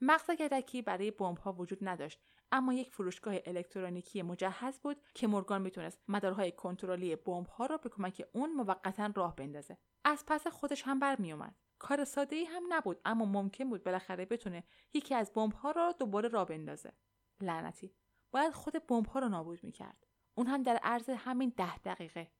مغز 0.00 0.30
گدکی 0.30 0.82
برای 0.82 1.12
ها 1.44 1.52
وجود 1.52 1.78
نداشت 1.82 2.20
اما 2.52 2.74
یک 2.74 2.90
فروشگاه 2.90 3.34
الکترونیکی 3.46 4.22
مجهز 4.22 4.80
بود 4.80 4.96
که 5.14 5.26
مورگان 5.26 5.62
می‌تونست 5.62 5.98
مدارهای 6.08 6.52
کنترلی 6.52 7.16
ها 7.58 7.66
را 7.66 7.76
به 7.76 7.88
کمک 7.88 8.26
اون 8.32 8.52
موقتا 8.52 9.12
راه 9.16 9.36
بندازه. 9.36 9.78
از 10.04 10.24
پس 10.26 10.46
خودش 10.46 10.82
هم 10.82 11.00
برمیومد 11.00 11.54
کار 11.78 12.04
ساده 12.04 12.36
ای 12.36 12.44
هم 12.44 12.62
نبود 12.68 13.00
اما 13.04 13.24
ممکن 13.24 13.68
بود 13.68 13.84
بالاخره 13.84 14.24
بتونه 14.24 14.64
یکی 14.94 15.14
از 15.14 15.30
ها 15.62 15.70
را 15.70 15.92
دوباره 15.92 16.28
راه 16.28 16.46
بندازه. 16.46 16.92
لعنتی. 17.40 17.94
باید 18.30 18.52
خود 18.52 19.06
ها 19.08 19.20
را 19.20 19.28
نابود 19.28 19.64
می‌کرد. 19.64 20.06
اون 20.34 20.46
هم 20.46 20.62
در 20.62 20.76
عرض 20.76 21.10
همین 21.10 21.52
ده 21.56 21.78
دقیقه. 21.78 22.32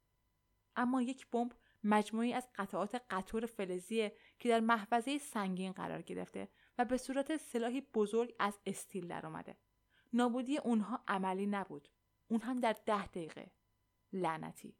اما 0.76 1.02
یک 1.02 1.30
بمب 1.30 1.52
مجموعی 1.84 2.32
از 2.32 2.48
قطعات 2.54 3.02
قطور 3.10 3.46
فلزیه 3.46 4.16
که 4.38 4.48
در 4.48 4.60
محفظه 4.60 5.18
سنگین 5.18 5.72
قرار 5.72 6.02
گرفته 6.02 6.48
و 6.78 6.84
به 6.84 6.96
صورت 6.96 7.36
سلاحی 7.36 7.80
بزرگ 7.80 8.34
از 8.38 8.58
استیل 8.66 9.08
درآمده. 9.08 9.58
نابودی 10.12 10.58
اونها 10.58 11.04
عملی 11.08 11.46
نبود. 11.46 11.88
اون 12.28 12.40
هم 12.40 12.60
در 12.60 12.76
ده 12.86 13.06
دقیقه. 13.06 13.50
لعنتی. 14.12 14.76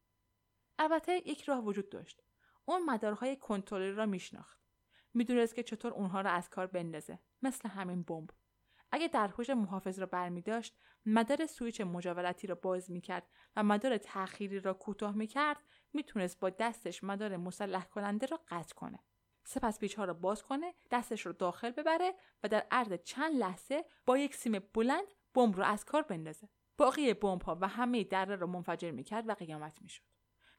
البته 0.79 1.29
یک 1.29 1.43
راه 1.43 1.65
وجود 1.65 1.91
داشت. 1.91 2.23
اون 2.65 2.85
مدارهای 2.85 3.37
کنترلی 3.37 3.93
را 3.93 4.07
میشناخت. 4.07 4.61
می‌دونست 5.15 5.55
که 5.55 5.63
چطور 5.63 5.93
اونها 5.93 6.21
را 6.21 6.31
از 6.31 6.51
کار 6.51 6.67
بندازه. 6.67 7.19
مثل 7.43 7.69
همین 7.69 8.03
بمب. 8.03 8.31
اگه 8.93 9.09
درهوش 9.09 9.51
محافظ 9.51 9.99
را 9.99 10.07
برمی 10.07 10.43
داشت 10.43 10.79
مدار 11.07 11.47
سویچ 11.47 11.81
مجاورتی 11.81 12.47
را 12.47 12.55
باز 12.55 12.91
می 12.91 13.01
کرد 13.01 13.29
و 13.57 13.63
مدار 13.63 13.99
تأخیری 13.99 14.61
را 14.61 14.75
کوتاه 14.75 15.15
می 15.15 15.27
کرد 15.27 15.63
می‌تونست 15.93 16.41
با 16.41 16.51
دستش 16.51 17.05
مدار 17.05 17.37
مسلح 17.37 17.85
کننده 17.85 18.27
را 18.27 18.41
قطع 18.49 18.75
کنه. 18.75 18.99
سپس 19.47 19.79
پیچ 19.79 19.95
ها 19.95 20.05
را 20.05 20.15
باز 20.15 20.43
کنه 20.43 20.75
دستش 20.91 21.27
رو 21.27 21.33
داخل 21.33 21.71
ببره 21.71 22.15
و 22.43 22.49
در 22.49 22.67
عرض 22.71 22.93
چند 23.05 23.35
لحظه 23.35 23.85
با 24.07 24.19
یک 24.19 24.35
سیم 24.35 24.59
بلند 24.75 25.07
بمب 25.35 25.57
رو 25.57 25.65
از 25.65 25.85
کار 25.85 26.03
بندازه. 26.03 26.49
باقی 26.79 27.15
بمب 27.15 27.43
ها 27.43 27.59
و 27.61 27.69
همه 27.69 28.05
دره 28.05 28.37
رو 28.37 28.47
منفجر 28.47 28.91
می‌کرد 28.91 29.29
و 29.29 29.35
قیامت 29.35 29.83
می‌شد. 29.83 30.03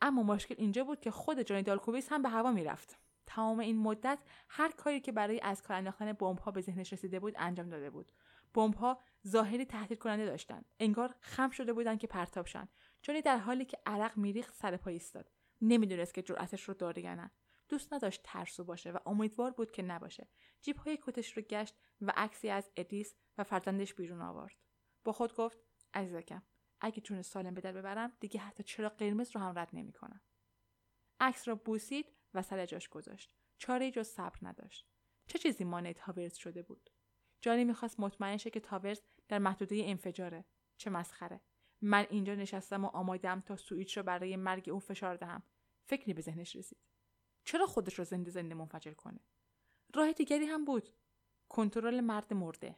اما 0.01 0.23
مشکل 0.23 0.55
اینجا 0.57 0.83
بود 0.83 0.99
که 0.99 1.11
خود 1.11 1.41
جانی 1.41 1.63
دالکوویس 1.63 2.11
هم 2.11 2.21
به 2.21 2.29
هوا 2.29 2.51
می‌رفت. 2.51 2.99
تمام 3.25 3.59
این 3.59 3.77
مدت 3.77 4.19
هر 4.49 4.71
کاری 4.71 4.99
که 4.99 5.11
برای 5.11 5.39
از 5.39 5.61
کار 5.61 5.77
انداختن 5.77 6.13
بمب 6.13 6.39
ها 6.39 6.51
به 6.51 6.61
ذهنش 6.61 6.93
رسیده 6.93 7.19
بود 7.19 7.33
انجام 7.37 7.69
داده 7.69 7.89
بود. 7.89 8.11
بمب 8.53 8.75
ها 8.75 8.99
ظاهری 9.27 9.65
تهدید 9.65 9.99
کننده 9.99 10.25
داشتند 10.25 10.65
انگار 10.79 11.15
خم 11.19 11.49
شده 11.49 11.73
بودند 11.73 11.99
که 11.99 12.07
پرتاب 12.07 12.45
شن. 12.45 12.67
جانی 13.01 13.21
در 13.21 13.37
حالی 13.37 13.65
که 13.65 13.77
عرق 13.85 14.17
میریخت 14.17 14.55
سر 14.55 14.77
پای 14.77 14.93
ایستاد. 14.93 15.31
نمی‌دونست 15.61 16.13
که 16.13 16.21
جرأتش 16.21 16.63
رو 16.63 16.73
داره 16.73 17.01
یا 17.01 17.15
نه. 17.15 17.31
دوست 17.69 17.93
نداشت 17.93 18.21
ترسو 18.23 18.63
باشه 18.63 18.91
و 18.91 18.97
امیدوار 19.05 19.51
بود 19.51 19.71
که 19.71 19.83
نباشه. 19.83 20.27
جیب 20.61 20.77
های 20.77 20.99
کتش 21.01 21.37
رو 21.37 21.41
گشت 21.41 21.75
و 22.01 22.13
عکسی 22.15 22.49
از 22.49 22.71
ادیس 22.75 23.15
و 23.37 23.43
فرزندش 23.43 23.93
بیرون 23.93 24.21
آورد. 24.21 24.55
با 25.03 25.11
خود 25.11 25.35
گفت 25.35 25.57
عزیزکم 25.93 26.43
اگه 26.81 27.01
جون 27.01 27.21
سالم 27.21 27.53
به 27.53 27.61
در 27.61 27.71
ببرم 27.71 28.17
دیگه 28.19 28.39
حتی 28.39 28.63
چرا 28.63 28.89
قرمز 28.89 29.31
رو 29.35 29.41
هم 29.41 29.59
رد 29.59 29.69
نمی‌کنم. 29.73 30.21
عکس 31.19 31.47
را 31.47 31.55
بوسید 31.55 32.05
و 32.33 32.41
سر 32.41 32.65
جاش 32.65 32.89
گذاشت. 32.89 33.33
چاره 33.57 33.91
جز 33.91 34.07
صبر 34.07 34.37
نداشت. 34.41 34.87
چه 35.27 35.39
چیزی 35.39 35.63
مانع 35.63 35.93
تاورز 35.93 36.35
شده 36.35 36.61
بود؟ 36.61 36.89
جانی 37.41 37.63
می‌خواست 37.63 37.99
مطمئن 37.99 38.37
شه 38.37 38.49
که 38.49 38.59
تاورز 38.59 39.01
در 39.27 39.39
محدوده 39.39 39.83
انفجاره. 39.85 40.45
چه 40.77 40.89
مسخره. 40.89 41.41
من 41.81 42.07
اینجا 42.09 42.35
نشستم 42.35 42.85
و 42.85 42.87
آمادم 42.87 43.41
تا 43.41 43.55
سویچ 43.55 43.97
رو 43.97 44.03
برای 44.03 44.35
مرگ 44.35 44.69
او 44.69 44.79
فشار 44.79 45.15
دهم. 45.15 45.43
فکری 45.85 46.13
به 46.13 46.21
ذهنش 46.21 46.55
رسید. 46.55 46.79
چرا 47.47 47.65
خودش 47.65 47.99
رو 47.99 48.05
زنده 48.05 48.31
زنده 48.31 48.55
منفجر 48.55 48.93
کنه؟ 48.93 49.19
راه 49.95 50.11
دیگری 50.11 50.45
هم 50.45 50.65
بود. 50.65 50.89
کنترل 51.49 52.01
مرد 52.01 52.33
مرده. 52.33 52.75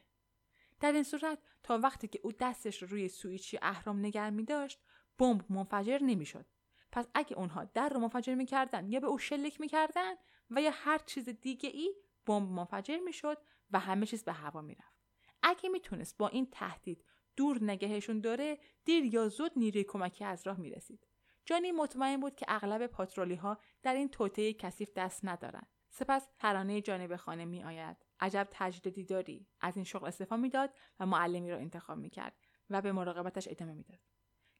در 0.80 0.92
این 0.92 1.02
صورت 1.02 1.38
تا 1.62 1.78
وقتی 1.78 2.08
که 2.08 2.20
او 2.22 2.32
دستش 2.32 2.82
رو 2.82 2.88
روی 2.88 3.08
سویچی 3.08 3.58
اهرام 3.62 4.06
نگر 4.06 4.30
می 4.30 4.44
داشت 4.44 4.80
بمب 5.18 5.52
منفجر 5.52 5.98
نمی‌شد 6.02 6.46
پس 6.92 7.06
اگه 7.14 7.38
اونها 7.38 7.64
در 7.64 7.88
رو 7.88 8.00
منفجر 8.00 8.34
می‌کردن 8.34 8.92
یا 8.92 9.00
به 9.00 9.06
او 9.06 9.18
شلیک 9.18 9.60
می‌کردن 9.60 10.14
و 10.50 10.62
یا 10.62 10.70
هر 10.74 10.98
چیز 10.98 11.28
دیگه 11.28 11.68
ای 11.68 11.94
بمب 12.26 12.50
منفجر 12.50 12.98
می‌شد 12.98 13.38
و 13.70 13.78
همه 13.78 14.06
چیز 14.06 14.24
به 14.24 14.32
هوا 14.32 14.60
می‌رفت 14.60 15.00
اگه 15.42 15.68
می‌تونست 15.68 16.16
با 16.18 16.28
این 16.28 16.50
تهدید 16.50 17.04
دور 17.36 17.64
نگهشون 17.64 18.20
داره 18.20 18.58
دیر 18.84 19.04
یا 19.04 19.28
زود 19.28 19.52
نیروی 19.56 19.84
کمکی 19.84 20.24
از 20.24 20.46
راه 20.46 20.60
می‌رسید 20.60 21.06
جانی 21.44 21.72
مطمئن 21.72 22.20
بود 22.20 22.36
که 22.36 22.46
اغلب 22.48 22.86
پاترولی 22.86 23.34
ها 23.34 23.58
در 23.82 23.94
این 23.94 24.08
توطعه 24.08 24.52
کثیف 24.52 24.90
دست 24.96 25.24
ندارند 25.24 25.66
سپس 25.90 26.28
ترانه 26.38 26.80
جانی 26.80 27.06
به 27.06 27.16
خانه 27.16 27.44
می 27.44 27.64
آید. 27.64 27.96
عجب 28.20 28.48
تجدیدی 28.50 29.04
داری. 29.04 29.48
از 29.60 29.76
این 29.76 29.84
شغل 29.84 30.06
استعفا 30.06 30.36
می‌داد 30.36 30.74
و 31.00 31.06
معلمی 31.06 31.50
را 31.50 31.56
انتخاب 31.56 31.98
می‌کرد 31.98 32.36
و 32.70 32.82
به 32.82 32.92
مراقبتش 32.92 33.48
ادامه 33.48 33.72
می‌داد. 33.72 34.00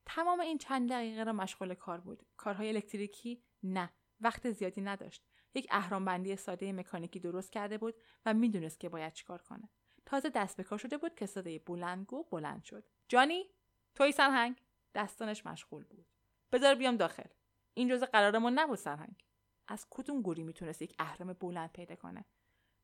تمام 0.07 0.41
این 0.41 0.59
چند 0.59 0.91
دقیقه 0.91 1.25
را 1.25 1.33
مشغول 1.33 1.75
کار 1.75 2.01
بود. 2.01 2.27
کارهای 2.37 2.69
الکتریکی؟ 2.69 3.43
نه. 3.63 3.91
وقت 4.21 4.51
زیادی 4.51 4.81
نداشت. 4.81 5.27
یک 5.55 5.67
اهرامبندی 5.71 6.37
ساده 6.37 6.73
مکانیکی 6.73 7.21
درست 7.21 7.53
کرده 7.53 7.79
بود 7.79 7.95
و 8.27 8.35
می‌دونست 8.35 8.81
که 8.81 8.89
باید 8.89 9.13
چیکار 9.13 9.43
کنه. 9.43 9.71
تازه 10.07 10.29
دست 10.29 10.57
به 10.57 10.63
کار 10.63 10.79
شده 10.79 10.99
بود 10.99 11.15
که 11.15 11.27
صدای 11.27 11.59
بلندگو 11.59 12.25
بلند 12.25 12.65
شد. 12.65 12.89
جانی؟ 13.09 13.51
توی 13.95 14.13
سرهنگ. 14.13 14.63
دستانش 14.95 15.47
مشغول 15.47 15.85
بود. 15.85 16.10
بذار 16.53 16.75
بیام 16.75 16.97
داخل. 16.97 17.29
این 17.75 17.89
جزء 17.89 18.07
قرارمون 18.07 18.59
نبود 18.59 18.79
سرهنگ. 18.79 19.25
از 19.69 19.87
کدوم 19.91 20.23
گوری 20.23 20.43
می‌تونست 20.43 20.83
یک 20.83 20.95
اهرام 20.99 21.33
بلند 21.33 21.73
پیدا 21.73 21.97
کنه؟ 21.97 22.25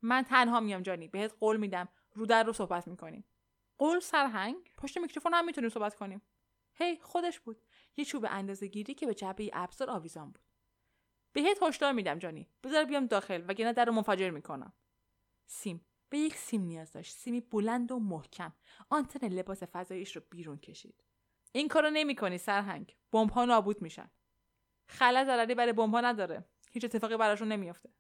من 0.03 0.23
تنها 0.23 0.61
میام 0.61 0.83
جانی. 0.83 1.09
بهت 1.09 1.35
قول 1.41 1.57
میدم 1.57 1.89
رو 2.15 2.27
در 2.27 2.45
رو 2.45 2.53
صحبت 2.53 2.89
می‌کنیم 2.89 3.25
قول 3.79 4.01
سرهنگ؟ 4.01 4.73
پشت 4.79 4.99
میکروفون 4.99 5.35
هم 5.35 5.47
می‌تونیم 5.47 5.71
صحبت 5.71 5.95
کنیم. 5.95 6.23
هی 6.75 6.99
خودش 6.99 7.41
بود. 7.41 7.63
یه 7.97 8.05
چوب 8.05 8.27
اندازه 8.29 8.67
گیری 8.67 8.95
که 8.95 9.07
به 9.07 9.15
جبه 9.15 9.51
ابزار 9.53 9.91
آویزان 9.91 10.31
بود. 10.31 10.51
بهت 11.33 11.63
هشدار 11.63 11.93
میدم 11.93 12.19
جانی. 12.19 12.49
بذار 12.63 12.85
بیام 12.85 13.07
داخل 13.07 13.45
وگرنه 13.49 13.73
در 13.73 13.85
رو 13.85 13.93
منفجر 13.93 14.31
می‌کنم. 14.31 14.73
سیم. 15.47 15.87
به 16.09 16.19
یک 16.19 16.37
سیم 16.37 16.63
نیاز 16.63 16.93
داشت. 16.93 17.17
سیمی 17.17 17.41
بلند 17.41 17.93
و 17.93 17.99
محکم. 17.99 18.53
آنتن 18.89 19.29
لباس 19.29 19.63
فضاییش 19.63 20.17
رو 20.17 20.23
بیرون 20.31 20.59
کشید. 20.59 21.05
این 21.57 21.69
کارو 21.69 21.91
نمی‌کنی 21.91 22.39
سرهنگ. 22.39 22.97
بمب 23.13 23.31
ها 23.31 23.45
نابود 23.45 23.83
میشن. 23.83 24.11
خلا 24.89 25.25
ضرری 25.25 25.55
برای 25.55 25.73
بمب 25.73 25.97
نداره. 25.97 26.45
هیچ 26.71 26.85
اتفاقی 26.85 27.17
براشون 27.17 27.49
نمیافته. 27.49 27.91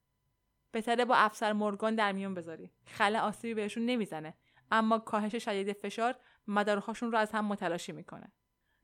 بهتره 0.73 1.05
با 1.05 1.14
افسر 1.14 1.53
مرگان 1.53 1.95
در 1.95 2.12
میون 2.12 2.35
بذاری. 2.35 2.73
خلا 2.87 3.21
آسیبی 3.21 3.55
بهشون 3.55 3.87
نمی‌زنه. 3.87 4.35
اما 4.71 4.99
کاهش 4.99 5.37
شدید 5.37 5.73
فشار 5.73 6.16
مدارهاشون 6.47 7.12
رو 7.12 7.19
از 7.19 7.33
هم 7.33 7.45
متلاشی 7.45 7.92
می‌کنه. 7.92 8.33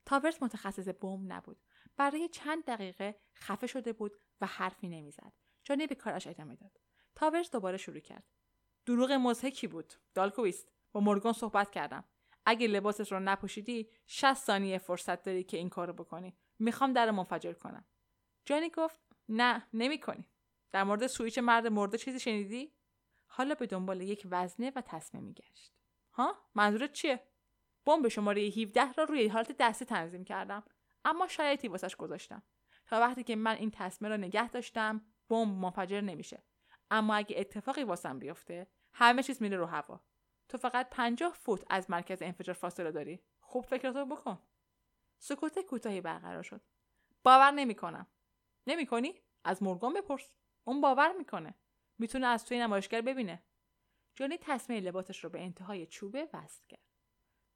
تاورس 0.05 0.43
متخصص 0.43 0.87
بمب 0.87 1.33
نبود. 1.33 1.61
برای 1.97 2.27
چند 2.27 2.65
دقیقه 2.65 3.19
خفه 3.35 3.67
شده 3.67 3.93
بود 3.93 4.17
و 4.41 4.45
حرفی 4.45 4.87
نمی‌زد. 4.87 5.33
جانی 5.63 5.87
به 5.87 5.95
کارش 5.95 6.27
ادامه 6.27 6.55
داد. 6.55 6.79
تاورس 7.15 7.51
دوباره 7.51 7.77
شروع 7.77 7.99
کرد. 7.99 8.23
دروغ 8.85 9.11
مزهکی 9.11 9.67
بود. 9.67 9.93
دالکویست. 10.13 10.71
با 10.91 10.99
مورگان 10.99 11.33
صحبت 11.33 11.71
کردم. 11.71 12.03
اگه 12.45 12.67
لباسش 12.67 13.11
رو 13.11 13.19
نپوشیدی 13.19 13.89
60 14.07 14.33
ثانیه 14.33 14.77
فرصت 14.77 15.23
داری 15.23 15.43
که 15.43 15.57
این 15.57 15.69
کارو 15.69 15.93
بکنی. 15.93 16.37
می‌خوام 16.59 16.93
در 16.93 17.11
منفجر 17.11 17.53
کنم. 17.53 17.85
جانی 18.45 18.69
گفت 18.69 18.99
نه 19.29 19.67
نمی‌کنی. 19.73 20.29
در 20.71 20.83
مورد 20.83 21.07
سویچ 21.07 21.39
مرد 21.39 21.67
مرده 21.67 21.97
چیزی 21.97 22.19
شنیدی؟ 22.19 22.73
حالا 23.27 23.55
به 23.55 23.67
دنبال 23.67 24.01
یک 24.01 24.27
وزنه 24.31 24.71
و 24.75 24.81
تصمیم 24.81 25.23
میگشت. 25.23 25.73
ها؟ 26.13 26.35
منظورت 26.55 26.93
چیه? 26.93 27.27
بمب 27.85 28.07
شماره 28.07 28.41
17 28.41 28.91
را 28.91 29.03
روی 29.03 29.27
حالت 29.27 29.51
دستی 29.59 29.85
تنظیم 29.85 30.23
کردم 30.23 30.63
اما 31.05 31.27
شرایطی 31.27 31.67
واسش 31.67 31.95
گذاشتم. 31.95 32.43
تا 32.87 32.99
وقتی 32.99 33.23
که 33.23 33.35
من 33.35 33.55
این 33.55 33.71
تصمیم 33.71 34.11
را 34.11 34.17
نگه 34.17 34.49
داشتم 34.49 35.01
بمب 35.29 35.57
منفجر 35.57 36.01
نمیشه. 36.01 36.43
اما 36.91 37.15
اگه 37.15 37.39
اتفاقی 37.39 37.83
واسم 37.83 38.19
بیفته 38.19 38.67
همه 38.93 39.23
چیز 39.23 39.41
میره 39.41 39.57
رو 39.57 39.65
هوا. 39.65 40.01
تو 40.53 40.57
فقط 40.57 40.89
پنجاه 40.89 41.33
فوت 41.33 41.63
از 41.69 41.89
مرکز 41.89 42.21
انفجار 42.21 42.55
فاصله 42.55 42.91
داری. 42.91 43.19
خوب 43.39 43.65
فکرتو 43.65 44.05
بکن. 44.05 44.41
سکوت 45.19 45.59
کوتاهی 45.59 46.01
برقرار 46.01 46.43
شد. 46.43 46.61
باور 47.23 47.51
نمی‌کنم. 47.51 48.07
نمی‌کنی؟ 48.67 49.21
از 49.43 49.63
مورگان 49.63 49.93
بپرس. 49.93 50.35
اون 50.63 50.81
باور 50.81 51.11
می‌کنه. 51.11 51.55
می‌تونه 51.97 52.27
از 52.27 52.45
توی 52.45 52.59
نمایشگر 52.59 53.01
ببینه. 53.01 53.43
جونی 54.15 54.37
تصمیم 54.37 54.83
لباسش 54.83 55.23
رو 55.23 55.29
به 55.29 55.41
انتهای 55.41 55.85
چوبه 55.85 56.29
وصل 56.33 56.65
کرد. 56.67 56.87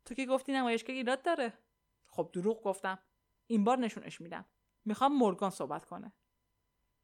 تو 0.05 0.15
که 0.15 0.25
گفتی 0.25 0.51
نمایشگر 0.51 0.93
ایراد 0.93 1.21
داره. 1.21 1.53
خب 2.05 2.29
دروغ 2.33 2.63
گفتم. 2.63 2.99
این 3.47 3.63
بار 3.63 3.77
نشونش 3.77 4.21
میدم. 4.21 4.45
می‌خوام 4.85 5.17
مورگان 5.17 5.49
صحبت 5.49 5.85
کنه. 5.85 6.13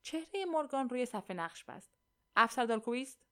چهره 0.02 0.46
مورگان 0.46 0.90
روی 0.90 1.06
صفحه 1.06 1.36
نقش 1.36 1.64
بست. 1.64 1.94
افسر 2.36 2.66
دالکویست 2.66 3.26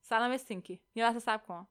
سلام 0.00 0.30
استینکی 0.30 0.82
یه 0.94 1.04
لحظه 1.04 1.18
صبر 1.18 1.44
کن. 1.44 1.68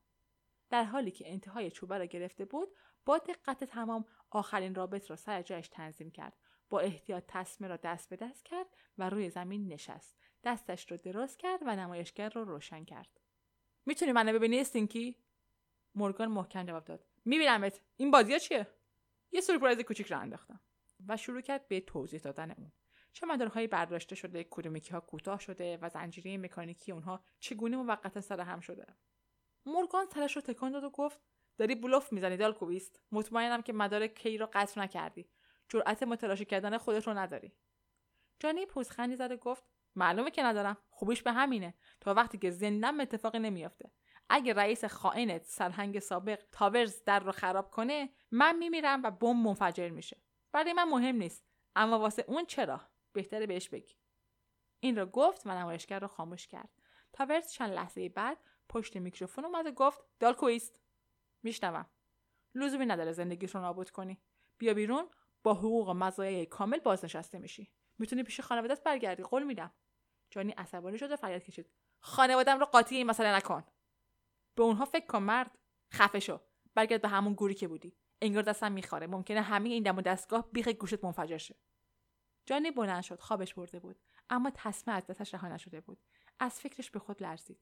در 0.71 0.83
حالی 0.83 1.11
که 1.11 1.31
انتهای 1.31 1.71
چوبه 1.71 1.97
را 1.97 2.05
گرفته 2.05 2.45
بود 2.45 2.69
با 3.05 3.17
دقت 3.17 3.63
تمام 3.63 4.05
آخرین 4.29 4.75
رابط 4.75 5.09
را 5.09 5.15
سر 5.15 5.41
جایش 5.41 5.67
تنظیم 5.67 6.11
کرد. 6.11 6.37
با 6.69 6.79
احتیاط 6.79 7.23
تصمه 7.27 7.67
را 7.67 7.77
دست 7.77 8.09
به 8.09 8.15
دست 8.15 8.45
کرد 8.45 8.67
و 8.97 9.09
روی 9.09 9.29
زمین 9.29 9.67
نشست. 9.67 10.17
دستش 10.43 10.91
را 10.91 10.97
دراز 10.97 11.37
کرد 11.37 11.59
و 11.65 11.75
نمایشگر 11.75 12.29
را 12.29 12.41
رو 12.41 12.49
روشن 12.49 12.85
کرد. 12.85 13.19
می‌تونی 13.85 14.11
منو 14.11 14.33
ببینی 14.33 14.59
استینکی 14.59 15.17
مورگان 15.95 16.27
محکم 16.27 16.65
جواب 16.65 16.85
داد. 16.85 17.05
میبینمت. 17.25 17.81
این 17.97 18.11
بازی 18.11 18.39
چیه؟ 18.39 18.67
یه 19.31 19.41
سورپرایز 19.41 19.79
کوچیک 19.79 20.07
را 20.07 20.17
انداختم. 20.17 20.59
و 21.07 21.17
شروع 21.17 21.41
کرد 21.41 21.67
به 21.67 21.79
توضیح 21.81 22.19
دادن 22.19 22.51
اون. 22.51 22.71
چه 23.13 23.27
برداشته 23.67 24.15
شده 24.15 24.47
کدومکی 24.49 24.91
ها 24.91 24.99
کوتاه 24.99 25.39
شده 25.39 25.77
و 25.81 25.89
زنجیره 25.89 26.37
مکانیکی 26.37 26.91
اونها 26.91 27.23
چگونه 27.39 27.77
موقتا 27.77 28.21
سر 28.21 28.39
هم 28.41 28.59
شده؟ 28.59 28.85
مورگان 29.65 30.05
سرش 30.13 30.35
رو 30.35 30.41
تکان 30.41 30.71
داد 30.71 30.83
و 30.83 30.89
گفت 30.89 31.19
داری 31.57 31.75
بلوف 31.75 32.13
می‌زنی 32.13 32.37
دالکویست 32.37 32.99
مطمئنم 33.11 33.61
که 33.61 33.73
مدار 33.73 34.07
کی 34.07 34.37
رو 34.37 34.47
قطع 34.53 34.81
نکردی. 34.81 35.29
جرأت 35.69 36.03
متلاشی 36.03 36.45
کردن 36.45 36.77
خودت 36.77 37.07
رو 37.07 37.13
نداری. 37.13 37.53
جانی 38.39 38.65
پوزخندی 38.65 39.15
زد 39.15 39.31
و 39.31 39.37
گفت 39.37 39.63
معلومه 39.95 40.31
که 40.31 40.43
ندارم. 40.43 40.77
خوبیش 40.89 41.23
به 41.23 41.31
همینه. 41.31 41.73
تا 41.99 42.13
وقتی 42.13 42.37
که 42.37 42.51
زندم 42.51 42.99
اتفاقی 42.99 43.39
نمیافته. 43.39 43.91
اگه 44.29 44.53
رئیس 44.53 44.85
خائنت 44.85 45.43
سرهنگ 45.43 45.99
سابق 45.99 46.43
تاورز 46.51 47.03
در 47.03 47.19
رو 47.19 47.31
خراب 47.31 47.71
کنه 47.71 48.09
من 48.31 48.57
میمیرم 48.57 49.03
و 49.03 49.11
بمب 49.11 49.47
منفجر 49.47 49.89
میشه. 49.89 50.21
برای 50.51 50.73
من 50.73 50.83
مهم 50.83 51.15
نیست. 51.15 51.45
اما 51.75 51.99
واسه 51.99 52.25
اون 52.27 52.45
چرا؟ 52.45 52.81
بهتره 53.13 53.45
بهش 53.45 53.69
بگی. 53.69 53.95
این 54.79 54.95
را 54.95 55.05
گفت 55.05 55.41
و 55.45 55.49
نمایشگر 55.49 55.99
را 55.99 56.07
خاموش 56.07 56.47
کرد. 56.47 56.69
تاورز 57.13 57.51
چند 57.51 57.73
لحظه 57.73 58.09
بعد 58.09 58.37
پشت 58.71 58.97
میکروفون 58.97 59.45
اومد 59.45 59.67
و 59.67 59.71
گفت 59.71 60.01
دالکویست. 60.19 60.79
میشنوم. 61.43 61.85
لزومی 62.55 62.85
نداره 62.85 63.11
زندگیش 63.11 63.55
رو 63.55 63.61
نابود 63.61 63.89
کنی. 63.89 64.21
بیا 64.57 64.73
بیرون 64.73 65.09
با 65.43 65.53
حقوق 65.53 65.89
و 65.89 65.93
مزایای 65.93 66.45
کامل 66.45 66.79
بازنشسته 66.79 67.39
میشی. 67.39 67.73
می‌تونی 67.97 68.23
پیش 68.23 68.39
خانوادت 68.39 68.83
برگردی. 68.83 69.23
قول 69.23 69.43
میدم. 69.43 69.73
جانی 70.29 70.51
عصبانی 70.51 70.97
شد 70.97 71.11
و 71.11 71.15
فریاد 71.15 71.43
کشید. 71.43 71.69
خانوادم 71.99 72.59
رو 72.59 72.65
قاطی 72.65 72.95
این 72.95 73.07
مسئله 73.07 73.35
نکن. 73.35 73.63
به 74.55 74.63
اونها 74.63 74.85
فکر 74.85 75.05
کن 75.05 75.23
مرد. 75.23 75.57
خفه 75.93 76.19
شو. 76.19 76.39
برگرد 76.75 77.01
به 77.01 77.07
همون 77.07 77.33
گوری 77.33 77.53
که 77.53 77.67
بودی. 77.67 77.97
انگار 78.21 78.43
دستم 78.43 78.71
می‌خوره. 78.71 79.07
ممکنه 79.07 79.41
همه 79.41 79.69
این 79.69 79.83
دم 79.83 79.97
و 79.97 80.01
دستگاه 80.01 80.51
بیخ 80.51 80.67
گوشت 80.67 81.03
منفجر 81.03 81.37
شه. 81.37 81.55
جانی 82.45 82.71
بلند 82.71 83.03
شد. 83.03 83.19
خوابش 83.19 83.53
برده 83.53 83.79
بود. 83.79 83.99
اما 84.29 84.51
تصمیم 84.55 84.95
از 84.95 85.07
دستش 85.07 85.33
رها 85.33 85.47
نشده 85.47 85.81
بود. 85.81 86.03
از 86.39 86.59
فکرش 86.59 86.91
به 86.91 86.99
خود 86.99 87.23
لرزید. 87.23 87.59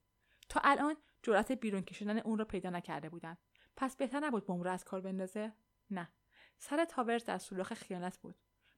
تا 0.50 0.60
الان 0.64 0.96
جرأت 1.22 1.52
بیرون 1.52 1.82
کشیدن 1.82 2.18
اون 2.18 2.38
را 2.38 2.44
پیدا 2.44 2.70
نکرده 2.70 3.08
بودند 3.08 3.38
پس 3.76 3.96
بهتر 3.96 4.20
نبود 4.20 4.46
بمب 4.46 4.64
را 4.64 4.72
از 4.72 4.84
کار 4.84 5.00
بندازه؟ 5.00 5.52
نه. 5.90 6.08
سر 6.58 6.84
تاورز 6.84 7.24
در 7.24 7.38
سوراخ 7.38 7.74
خیانت 7.74 8.18
بود. 8.18 8.34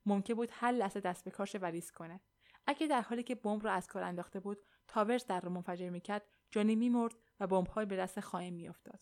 ممکن 0.06 0.34
بود 0.34 0.48
هر 0.52 0.72
لحظه 0.72 1.00
دست 1.00 1.24
به 1.24 1.30
کارش 1.30 1.56
و 1.60 1.80
کنه. 1.94 2.20
اگه 2.66 2.86
در 2.86 3.00
حالی 3.00 3.22
که 3.22 3.34
بمب 3.34 3.64
را 3.64 3.72
از 3.72 3.86
کار 3.86 4.02
انداخته 4.02 4.40
بود 4.40 4.58
تاورز 4.88 5.26
در 5.26 5.40
را 5.40 5.50
منفجر 5.50 5.90
می‌کرد 5.90 6.28
جانی 6.50 6.76
میمرد 6.76 7.14
و 7.40 7.46
بمبهای 7.46 7.86
به 7.86 7.96
دست 7.96 8.20
خائن 8.20 8.50
میافتاد. 8.50 9.00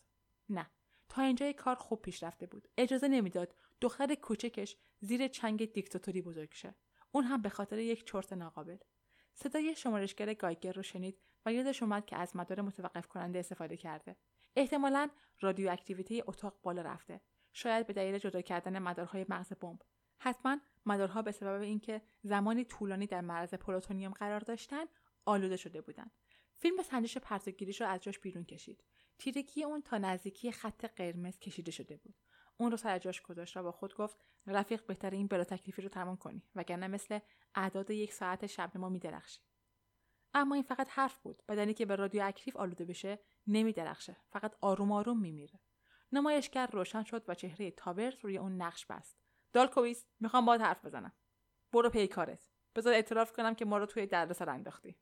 نه. 0.49 0.71
تا 1.09 1.23
اینجای 1.23 1.53
کار 1.53 1.75
خوب 1.75 2.03
پیش 2.03 2.23
رفته 2.23 2.47
بود. 2.47 2.69
اجازه 2.79 3.09
نمی‌داد 3.09 3.55
دختر 3.81 4.15
کوچکش 4.15 4.77
زیر 5.01 5.29
چنگ 5.29 5.73
دیکتاتوری 5.73 6.23
بزرگ 6.23 6.55
شه. 6.55 6.75
اون 7.13 7.25
هم 7.25 7.43
به 7.43 7.49
خاطر 7.49 7.79
یک 7.79 8.07
چرت 8.07 8.33
ناقابل. 8.33 8.77
صدای 9.35 9.77
شمارشگر 9.77 10.35
گایگر 10.35 10.73
رو 10.73 10.83
شنید 10.83 11.19
و 11.47 11.53
یادش 11.53 11.83
اومد 11.83 12.07
که 12.07 12.17
از 12.17 12.37
مدار 12.37 12.61
متوقف 12.61 13.07
کننده 13.07 13.39
استفاده 13.39 13.77
کرده. 13.77 14.17
احتمالا 14.57 15.09
رادیواکتیویته 15.41 16.23
اتاق 16.27 16.61
بالا 16.63 16.83
رفته. 16.83 17.21
شاید 17.53 17.87
به 17.87 17.93
دلیل 17.93 18.19
جدا 18.19 18.41
کردن 18.41 18.79
مدارهای 18.79 19.27
مغز 19.29 19.53
بمب. 19.53 19.83
حتما 20.19 20.59
مدارها 20.87 21.23
به 21.23 21.33
سبب 21.33 21.61
اینکه 21.61 22.03
زمانی 22.23 22.65
طولانی 22.65 23.07
در 23.07 23.21
معرض 23.21 23.55
پلوتونیوم 23.55 24.13
قرار 24.13 24.41
داشتن 24.41 24.85
آلوده 25.25 25.57
شده 25.57 25.81
بودند. 25.81 26.11
فیلم 26.57 26.83
سنجش 26.83 27.19
پرتگیریش 27.19 27.81
را 27.81 27.89
از 27.89 28.01
جاش 28.01 28.19
بیرون 28.19 28.45
کشید. 28.45 28.85
تیرگی 29.19 29.65
اون 29.65 29.83
تا 29.83 29.99
نزدیکی 29.99 30.53
خط 30.53 30.85
قرمز 30.85 31.39
کشیده 31.39 31.71
شده 31.71 31.97
بود. 31.97 32.15
اون 32.57 32.71
رو 32.71 32.77
سر 32.77 32.99
جاش 32.99 33.23
گذاشت 33.23 33.57
و 33.57 33.63
با 33.63 33.73
خود 33.73 33.95
گفت 33.95 34.17
رفیق 34.47 34.87
بهتر 34.87 35.11
این 35.11 35.27
بلا 35.27 35.45
تکلیفی 35.45 35.83
رو 35.83 35.89
تمام 35.89 36.17
کنی 36.17 36.43
وگرنه 36.55 36.89
مثل 36.89 37.19
اعداد 37.55 37.91
یک 37.91 38.13
ساعت 38.13 38.47
شب‌نما 38.47 38.89
میدرخشی. 38.89 39.41
اما 40.35 40.55
این 40.55 40.65
فقط 40.65 40.89
حرف 40.91 41.19
بود 41.19 41.43
بدنی 41.49 41.75
که 41.75 41.87
به 41.87 41.97
رادیو 41.97 42.23
اکتیو 42.25 42.59
آلوده 42.59 42.85
بشه 42.85 43.19
نمیدرخشه. 43.47 44.17
فقط 44.31 44.55
آروم 44.61 44.93
آروم 44.93 45.21
میمیره. 45.21 45.61
نمایشگر 46.13 46.67
روشن 46.67 47.05
شد 47.05 47.25
و 47.29 47.35
چهره 47.35 47.71
تاورز 47.71 48.15
روی 48.21 48.39
اون 48.39 48.63
نقش 48.63 48.87
بست. 48.87 49.17
دالکویس 49.53 50.07
می‌خوام 50.21 50.47
باهات 50.47 50.61
حرف 50.61 50.85
بزنم. 50.85 51.13
برو 51.73 51.91
پی 51.91 52.09
کارت. 52.09 52.51
بذار 52.75 52.93
اعتراف 52.93 53.33
کنم 53.33 53.55
که 53.55 53.65
ما 53.65 53.79
رو 53.79 53.87
توی 53.87 54.07
دردسر 54.07 54.51
انداختی. 54.51 54.99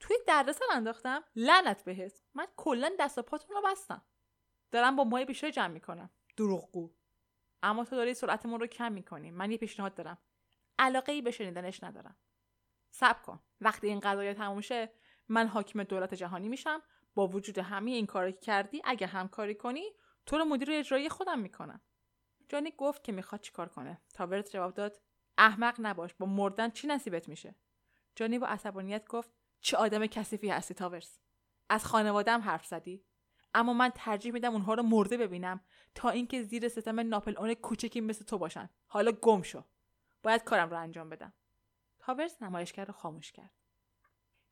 توی 0.00 0.16
دردسر 0.26 0.64
انداختم؟ 0.72 1.24
لعنت 1.36 1.84
بهت. 1.84 2.22
من 2.34 2.46
کلا 2.56 2.90
دست 3.00 3.18
و 3.18 3.22
پاتون 3.22 3.56
رو 3.56 3.62
بستم. 3.70 4.02
دارم 4.70 4.96
با 4.96 5.04
مای 5.04 5.24
بیشتر 5.24 5.50
جمع 5.50 5.72
می‌کنم. 5.72 6.10
دروغگو. 6.36 6.94
اما 7.62 7.84
تو 7.84 7.96
داری 7.96 8.14
سرعتمون 8.14 8.60
رو 8.60 8.66
کم 8.66 8.92
می‌کنی. 8.92 9.30
من 9.30 9.50
یه 9.50 9.58
پیشنهاد 9.58 9.94
دارم. 9.94 10.18
علاقه 10.78 11.12
ای 11.12 11.22
به 11.22 11.30
شنیدنش 11.30 11.82
ندارم. 11.82 12.16
صبر 12.90 13.22
کن. 13.22 13.40
وقتی 13.60 13.86
این 13.86 14.00
قضایا 14.00 14.34
تموم 14.34 14.60
شه 14.60 14.92
من 15.28 15.46
حاکم 15.46 15.82
دولت 15.82 16.14
جهانی 16.14 16.48
میشم. 16.48 16.82
با 17.14 17.26
وجود 17.26 17.58
همه 17.58 17.90
این 17.90 18.06
کاری 18.06 18.32
که 18.32 18.38
کردی 18.38 18.82
اگه 18.84 19.06
همکاری 19.06 19.54
کنی 19.54 19.84
تو 20.26 20.38
رو 20.38 20.44
مدیر 20.44 20.70
اجرایی 20.72 21.08
خودم 21.08 21.38
می‌کنم. 21.38 21.80
جانی 22.48 22.72
گفت 22.76 23.04
که 23.04 23.12
می‌خواد 23.12 23.40
چیکار 23.40 23.68
کنه. 23.68 24.00
تاورت 24.14 24.50
جواب 24.50 24.74
داد 24.74 25.00
احمق 25.38 25.74
نباش 25.78 26.14
با 26.14 26.26
مردن 26.26 26.70
چی 26.70 26.86
نصیبت 26.86 27.28
میشه؟ 27.28 27.54
جانی 28.14 28.38
با 28.38 28.46
عصبانیت 28.46 29.06
گفت 29.06 29.30
چه 29.60 29.76
آدم 29.76 30.06
کثیفی 30.06 30.48
هستی 30.48 30.74
تاورس. 30.74 31.18
از 31.68 31.84
خانوادم 31.84 32.40
حرف 32.40 32.66
زدی. 32.66 33.04
اما 33.54 33.72
من 33.72 33.90
ترجیح 33.94 34.32
میدم 34.32 34.52
اونها 34.52 34.74
رو 34.74 34.82
مرده 34.82 35.16
ببینم 35.16 35.60
تا 35.94 36.10
اینکه 36.10 36.42
زیر 36.42 36.68
ستم 36.68 37.00
ناپل 37.00 37.38
اون 37.38 37.54
کوچکی 37.54 38.00
مثل 38.00 38.24
تو 38.24 38.38
باشن. 38.38 38.70
حالا 38.86 39.12
گم 39.12 39.42
شو. 39.42 39.64
باید 40.22 40.44
کارم 40.44 40.70
رو 40.70 40.78
انجام 40.78 41.08
بدم. 41.08 41.32
تاورس 42.08 42.42
نمایشگر 42.42 42.84
رو 42.84 42.92
خاموش 42.92 43.32
کرد. 43.32 43.50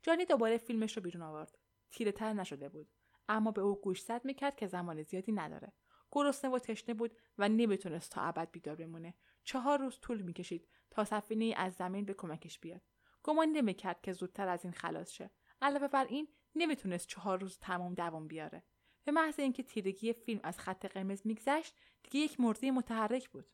جانی 0.01 0.25
دوباره 0.25 0.57
فیلمش 0.57 0.97
رو 0.97 1.03
بیرون 1.03 1.23
آورد. 1.23 1.57
تیره 1.91 2.11
تر 2.11 2.33
نشده 2.33 2.69
بود. 2.69 2.89
اما 3.29 3.51
به 3.51 3.61
او 3.61 3.81
گوشزد 3.81 4.21
می‌کرد 4.25 4.55
که 4.55 4.67
زمان 4.67 5.03
زیادی 5.03 5.31
نداره. 5.31 5.73
گرسنه 6.11 6.51
و 6.51 6.59
تشنه 6.59 6.93
بود 6.93 7.17
و 7.37 7.49
نمی‌تونست 7.49 8.11
تا 8.11 8.21
ابد 8.21 8.51
بیدار 8.51 8.75
بمونه. 8.75 9.13
چهار 9.43 9.79
روز 9.79 9.99
طول 9.99 10.21
می‌کشید 10.21 10.67
تا 10.91 11.03
سفینه 11.03 11.53
از 11.57 11.73
زمین 11.73 12.05
به 12.05 12.13
کمکش 12.13 12.59
بیاد. 12.59 12.81
گمان 13.23 13.47
نمی‌کرد 13.47 14.01
که 14.01 14.13
زودتر 14.13 14.47
از 14.47 14.63
این 14.63 14.73
خلاص 14.73 15.11
شه. 15.11 15.31
علاوه 15.61 15.87
بر 15.87 16.05
این 16.05 16.27
نمی‌تونست 16.55 17.07
چهار 17.07 17.39
روز 17.41 17.57
تمام 17.59 17.93
دوام 17.93 18.27
بیاره. 18.27 18.63
به 19.03 19.11
محض 19.11 19.39
اینکه 19.39 19.63
تیرگی 19.63 20.13
فیلم 20.13 20.39
از 20.43 20.59
خط 20.59 20.85
قرمز 20.85 21.21
میگذشت 21.25 21.75
دیگه 22.03 22.19
یک 22.19 22.39
مرده 22.39 22.71
متحرک 22.71 23.29
بود. 23.29 23.49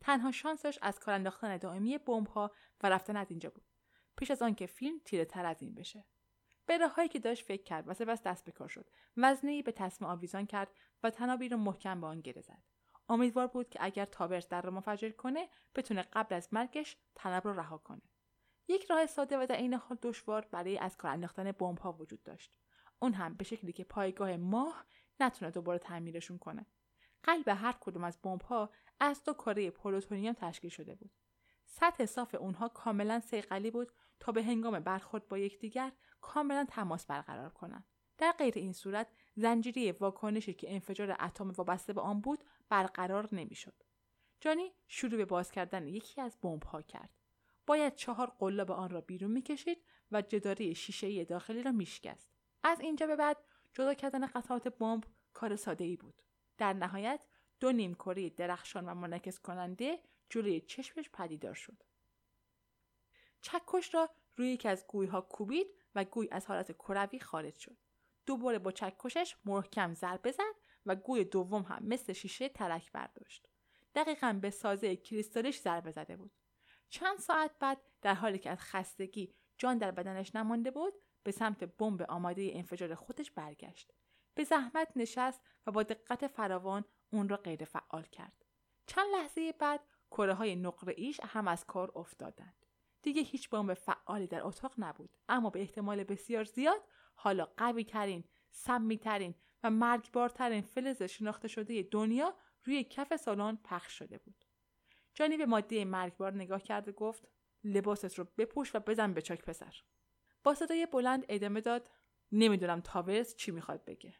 تنها 0.00 0.30
شانسش 0.30 0.78
از 0.82 0.98
کار 0.98 1.14
انداختن 1.14 1.56
دائمی 1.56 1.98
ها 2.34 2.50
و 2.82 2.88
رفتن 2.88 3.16
از 3.16 3.30
اینجا 3.30 3.50
بود. 3.50 3.64
پیش 4.16 4.30
از 4.30 4.42
آنکه 4.42 4.66
فیلم 4.66 5.00
تیره 5.04 5.24
تر 5.24 5.46
از 5.46 5.62
این 5.62 5.74
بشه. 5.74 6.04
به 6.66 6.78
راههایی 6.78 7.08
که 7.08 7.18
داشت 7.18 7.44
فکر 7.44 7.62
کرد 7.62 7.88
و 7.88 7.94
سپس 7.94 8.22
دست 8.22 8.44
به 8.44 8.52
کار 8.52 8.68
شد. 8.68 8.90
وزنهای 9.16 9.62
به 9.62 9.72
تصمیم 9.72 10.10
آویزان 10.10 10.46
کرد 10.46 10.68
و 11.02 11.10
تنابی 11.10 11.48
رو 11.48 11.56
محکم 11.56 12.00
به 12.00 12.06
آن 12.06 12.20
گره 12.20 12.42
زد. 12.42 12.62
امیدوار 13.08 13.46
بود 13.46 13.70
که 13.70 13.78
اگر 13.82 14.04
تابرز 14.04 14.48
در 14.48 14.62
را 14.62 14.70
منفجر 14.70 15.10
کنه 15.10 15.48
بتونه 15.74 16.02
قبل 16.02 16.34
از 16.34 16.48
مرگش 16.52 16.96
تناب 17.14 17.46
رو 17.46 17.60
رها 17.60 17.78
کنه. 17.78 18.02
یک 18.68 18.84
راه 18.84 19.06
ساده 19.06 19.38
و 19.38 19.46
در 19.46 19.56
این 19.56 19.74
حال 19.74 19.98
دشوار 20.02 20.48
برای 20.50 20.78
از 20.78 20.96
کار 20.96 21.10
انداختن 21.10 21.52
بمب 21.52 21.78
ها 21.78 21.92
وجود 21.92 22.22
داشت. 22.22 22.52
اون 22.98 23.12
هم 23.12 23.34
به 23.34 23.44
شکلی 23.44 23.72
که 23.72 23.84
پایگاه 23.84 24.36
ماه 24.36 24.86
نتونه 25.20 25.50
دوباره 25.50 25.78
تعمیرشون 25.78 26.38
کنه. 26.38 26.66
قلب 27.22 27.48
هر 27.48 27.74
کدوم 27.80 28.04
از 28.04 28.18
بمب 28.22 28.42
ها 28.42 28.70
از 29.00 29.24
دو 29.24 29.32
کره 29.32 29.70
پلوتونیوم 29.70 30.32
تشکیل 30.32 30.70
شده 30.70 30.94
بود. 30.94 31.10
سطح 31.64 32.06
صاف 32.06 32.34
اونها 32.34 32.68
کاملا 32.68 33.20
سیقلی 33.20 33.70
بود 33.70 33.92
تا 34.20 34.32
به 34.32 34.42
هنگام 34.42 34.80
برخورد 34.80 35.28
با 35.28 35.38
یکدیگر 35.38 35.92
کاملا 36.20 36.66
تماس 36.70 37.06
برقرار 37.06 37.50
کنند. 37.50 37.84
در 38.18 38.32
غیر 38.32 38.54
این 38.56 38.72
صورت 38.72 39.06
زنجیره 39.34 39.92
واکنشی 39.92 40.54
که 40.54 40.74
انفجار 40.74 41.16
اتم 41.20 41.50
وابسته 41.50 41.92
به 41.92 42.00
آن 42.00 42.20
بود 42.20 42.44
برقرار 42.68 43.28
نمی‌شد. 43.32 43.82
جانی 44.40 44.72
شروع 44.88 45.16
به 45.16 45.24
باز 45.24 45.50
کردن 45.50 45.86
یکی 45.88 46.20
از 46.20 46.38
بمب 46.42 46.62
ها 46.62 46.82
کرد. 46.82 47.10
باید 47.66 47.94
چهار 47.94 48.32
قلاب 48.38 48.70
آن 48.70 48.90
را 48.90 49.00
بیرون 49.00 49.30
می‌کشید 49.30 49.84
و 50.12 50.22
جداری 50.22 50.74
شیشه 50.74 51.24
داخلی 51.24 51.62
را 51.62 51.72
میشکست. 51.72 52.28
از 52.62 52.80
اینجا 52.80 53.06
به 53.06 53.16
بعد 53.16 53.36
جدا 53.72 53.94
کردن 53.94 54.26
قطعات 54.26 54.68
بمب 54.68 55.04
کار 55.32 55.56
ساده 55.56 55.84
ای 55.84 55.96
بود. 55.96 56.22
در 56.58 56.72
نهایت 56.72 57.20
دو 57.60 57.72
نیمکره 57.72 58.30
درخشان 58.30 58.88
و 58.88 58.94
منعکس 58.94 59.38
کننده 59.38 59.98
جلوی 60.28 60.60
چشمش 60.60 61.10
پدیدار 61.10 61.54
شد. 61.54 61.82
چکش 63.40 63.94
را 63.94 64.10
روی 64.36 64.48
یکی 64.48 64.68
از 64.68 64.86
گویها 64.86 65.20
کوبید 65.20 65.66
و 65.94 66.04
گوی 66.04 66.28
از 66.30 66.46
حالت 66.46 66.72
کروی 66.72 67.20
خارج 67.20 67.58
شد. 67.58 67.76
دوباره 68.26 68.58
با 68.58 68.72
چکشش 68.72 69.36
محکم 69.44 69.94
ضربه 69.94 70.32
زد 70.32 70.54
و 70.86 70.96
گوی 70.96 71.24
دوم 71.24 71.62
هم 71.62 71.82
مثل 71.82 72.12
شیشه 72.12 72.48
ترک 72.48 72.92
برداشت. 72.92 73.48
دقیقا 73.94 74.38
به 74.42 74.50
سازه 74.50 74.96
کریستالش 74.96 75.60
ضربه 75.60 75.90
زده 75.90 76.16
بود. 76.16 76.32
چند 76.88 77.18
ساعت 77.18 77.50
بعد 77.58 77.78
در 78.02 78.14
حالی 78.14 78.38
که 78.38 78.50
از 78.50 78.58
خستگی 78.60 79.34
جان 79.58 79.78
در 79.78 79.90
بدنش 79.90 80.34
نمانده 80.34 80.70
بود 80.70 80.92
به 81.22 81.30
سمت 81.30 81.64
بمب 81.64 82.02
آماده 82.02 82.50
انفجار 82.54 82.94
خودش 82.94 83.30
برگشت. 83.30 83.92
به 84.34 84.44
زحمت 84.44 84.88
نشست 84.96 85.40
و 85.66 85.72
با 85.72 85.82
دقت 85.82 86.26
فراوان 86.26 86.84
اون 87.10 87.28
را 87.28 87.36
غیر 87.36 87.64
فعال 87.64 88.02
کرد. 88.02 88.44
چند 88.86 89.06
لحظه 89.12 89.52
بعد 89.52 89.80
کره 90.10 90.34
های 90.34 90.56
نقره 90.56 90.94
ایش 90.96 91.20
هم 91.24 91.48
از 91.48 91.64
کار 91.64 91.92
افتادند. 91.94 92.66
دیگه 93.02 93.22
هیچ 93.22 93.48
بمب 93.48 93.74
فعالی 93.74 94.26
در 94.26 94.46
اتاق 94.46 94.74
نبود. 94.78 95.16
اما 95.28 95.50
به 95.50 95.60
احتمال 95.60 96.04
بسیار 96.04 96.44
زیاد 96.44 96.82
حالا 97.14 97.48
قوی 97.56 97.84
ترین 97.84 98.24
سمی 98.50 98.98
ترین 98.98 99.34
و 99.62 99.70
مرگبارترین 99.70 100.62
فلز 100.62 101.02
شناخته 101.02 101.48
شده 101.48 101.82
دنیا 101.82 102.34
روی 102.64 102.84
کف 102.84 103.16
سالن 103.16 103.58
پخش 103.64 103.98
شده 103.98 104.18
بود. 104.18 104.44
جانی 105.14 105.36
به 105.36 105.46
ماده 105.46 105.84
مرگبار 105.84 106.34
نگاه 106.34 106.62
کرد 106.62 106.88
و 106.88 106.92
گفت 106.92 107.28
لباست 107.64 108.18
رو 108.18 108.26
بپوش 108.38 108.74
و 108.74 108.80
بزن 108.80 109.14
به 109.14 109.22
چاک 109.22 109.44
پسر. 109.44 109.82
با 110.44 110.54
صدای 110.54 110.86
بلند 110.86 111.24
ادامه 111.28 111.60
داد 111.60 111.90
نمی‌دونم 112.32 112.80
تاورس 112.80 113.36
چی 113.36 113.50
می‌خواد 113.50 113.84
بگه. 113.84 114.14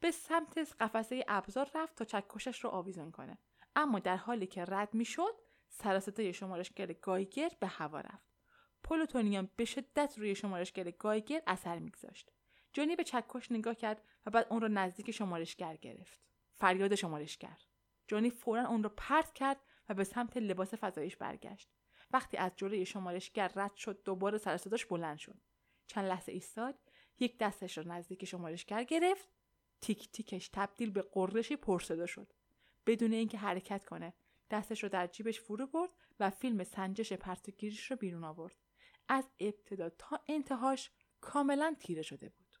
به 0.00 0.10
سمت 0.10 0.58
قفسه 0.80 1.24
ابزار 1.28 1.70
رفت 1.74 1.96
تا 1.96 2.04
چکشش 2.04 2.64
رو 2.64 2.70
آویزان 2.70 3.10
کنه. 3.10 3.38
اما 3.76 3.98
در 3.98 4.16
حالی 4.16 4.46
که 4.46 4.64
رد 4.64 4.94
می‌شد 4.94 5.34
سر 5.68 5.89
و 5.89 6.00
صدای 6.00 6.32
شمارشگر 6.32 6.92
گایگر 6.92 7.50
به 7.60 7.66
هوا 7.66 8.00
رفت. 8.00 8.30
پلوتونیوم 8.84 9.50
به 9.56 9.64
شدت 9.64 10.14
روی 10.18 10.34
شمارشگر 10.34 10.90
گایگر 10.90 11.42
اثر 11.46 11.78
میگذاشت. 11.78 12.30
جونی 12.72 12.96
به 12.96 13.04
چکش 13.04 13.52
نگاه 13.52 13.74
کرد 13.74 14.02
و 14.26 14.30
بعد 14.30 14.46
اون 14.50 14.60
رو 14.60 14.68
نزدیک 14.68 15.10
شمارشگر 15.10 15.76
گرفت. 15.76 16.20
فریاد 16.54 16.94
شمارشگر. 16.94 17.58
جونی 18.08 18.30
فورا 18.30 18.68
اون 18.68 18.82
رو 18.82 18.88
پرت 18.88 19.32
کرد 19.32 19.60
و 19.88 19.94
به 19.94 20.04
سمت 20.04 20.36
لباس 20.36 20.74
فضاییش 20.74 21.16
برگشت. 21.16 21.70
وقتی 22.10 22.36
از 22.36 22.52
جلوی 22.56 22.86
شمارشگر 22.86 23.52
رد 23.54 23.74
شد 23.76 24.02
دوباره 24.04 24.38
سر 24.38 24.50
و 24.50 24.56
صداش 24.56 24.86
بلند 24.86 25.18
شد. 25.18 25.40
چند 25.86 26.04
لحظه 26.04 26.32
ایستاد 26.32 26.78
یک 27.18 27.38
دستش 27.38 27.78
رو 27.78 27.92
نزدیک 27.92 28.24
شمارشگر 28.24 28.84
گرفت 28.84 29.28
تیک 29.80 30.12
تیکش 30.12 30.48
تبدیل 30.48 30.90
به 30.90 31.02
قرشی 31.02 31.56
پرصدا 31.56 32.06
شد. 32.06 32.32
بدون 32.86 33.12
اینکه 33.12 33.38
حرکت 33.38 33.84
کنه 33.84 34.14
دستش 34.50 34.82
رو 34.82 34.88
در 34.88 35.06
جیبش 35.06 35.40
فرو 35.40 35.66
برد 35.66 35.90
و 36.20 36.30
فیلم 36.30 36.64
سنجش 36.64 37.12
پرتگیریش 37.12 37.90
رو 37.90 37.96
بیرون 37.96 38.24
آورد. 38.24 38.56
از 39.08 39.30
ابتدا 39.40 39.90
تا 39.90 40.20
انتهاش 40.28 40.90
کاملا 41.20 41.76
تیره 41.80 42.02
شده 42.02 42.28
بود. 42.28 42.56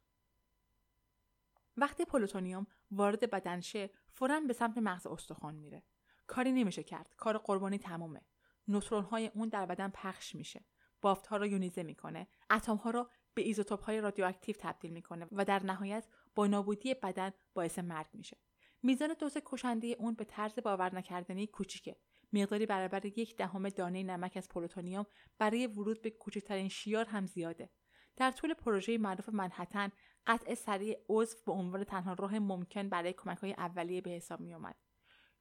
وقتی 1.76 2.04
پلوتونیوم 2.04 2.66
وارد 2.90 3.30
بدن 3.30 3.60
شه 3.60 3.90
فورا 4.08 4.40
به 4.40 4.52
سمت 4.52 4.78
مغز 4.78 5.06
استخوان 5.06 5.54
میره. 5.54 5.82
کاری 6.26 6.52
نمیشه 6.52 6.82
کرد. 6.82 7.14
کار 7.16 7.38
قربانی 7.38 7.78
تمومه. 7.78 8.20
نوترون 8.68 9.04
های 9.04 9.30
اون 9.34 9.48
در 9.48 9.66
بدن 9.66 9.88
پخش 9.88 10.34
میشه. 10.34 10.64
بافت 11.02 11.26
ها 11.26 11.36
رو 11.36 11.46
یونیزه 11.46 11.82
می‌کنه. 11.82 12.28
اتم 12.50 12.76
ها 12.76 12.90
رو 12.90 13.10
به 13.34 13.42
ایزوتوپ 13.42 13.82
های 13.82 14.00
رادیواکتیو 14.00 14.54
تبدیل 14.58 14.90
می‌کنه 14.90 15.28
و 15.32 15.44
در 15.44 15.62
نهایت 15.62 16.06
با 16.34 16.46
نابودی 16.46 16.94
بدن 16.94 17.30
باعث 17.54 17.78
مرگ 17.78 18.06
میشه. 18.12 18.36
میزان 18.82 19.14
دوز 19.18 19.36
کشنده 19.44 19.96
اون 19.98 20.14
به 20.14 20.24
طرز 20.24 20.58
باور 20.64 20.94
نکردنی 20.94 21.46
کوچیکه. 21.46 21.96
مقداری 22.32 22.66
برابر 22.66 23.06
یک 23.06 23.36
دهم 23.36 23.68
دانه 23.68 24.02
نمک 24.02 24.32
از 24.36 24.48
پلوتونیوم 24.48 25.06
برای 25.38 25.66
ورود 25.66 26.02
به 26.02 26.10
کوچکترین 26.10 26.68
شیار 26.68 27.04
هم 27.04 27.26
زیاده. 27.26 27.70
در 28.16 28.30
طول 28.30 28.54
پروژه 28.54 28.98
معروف 28.98 29.28
منهتن 29.28 29.92
قطع 30.26 30.54
سریع 30.54 30.98
عضو 31.08 31.36
به 31.46 31.52
عنوان 31.52 31.84
تنها 31.84 32.12
راه 32.12 32.38
ممکن 32.38 32.88
برای 32.88 33.12
کمک 33.12 33.38
های 33.38 33.52
اولیه 33.52 34.00
به 34.00 34.10
حساب 34.10 34.40
می 34.40 34.54
اومد. 34.54 34.76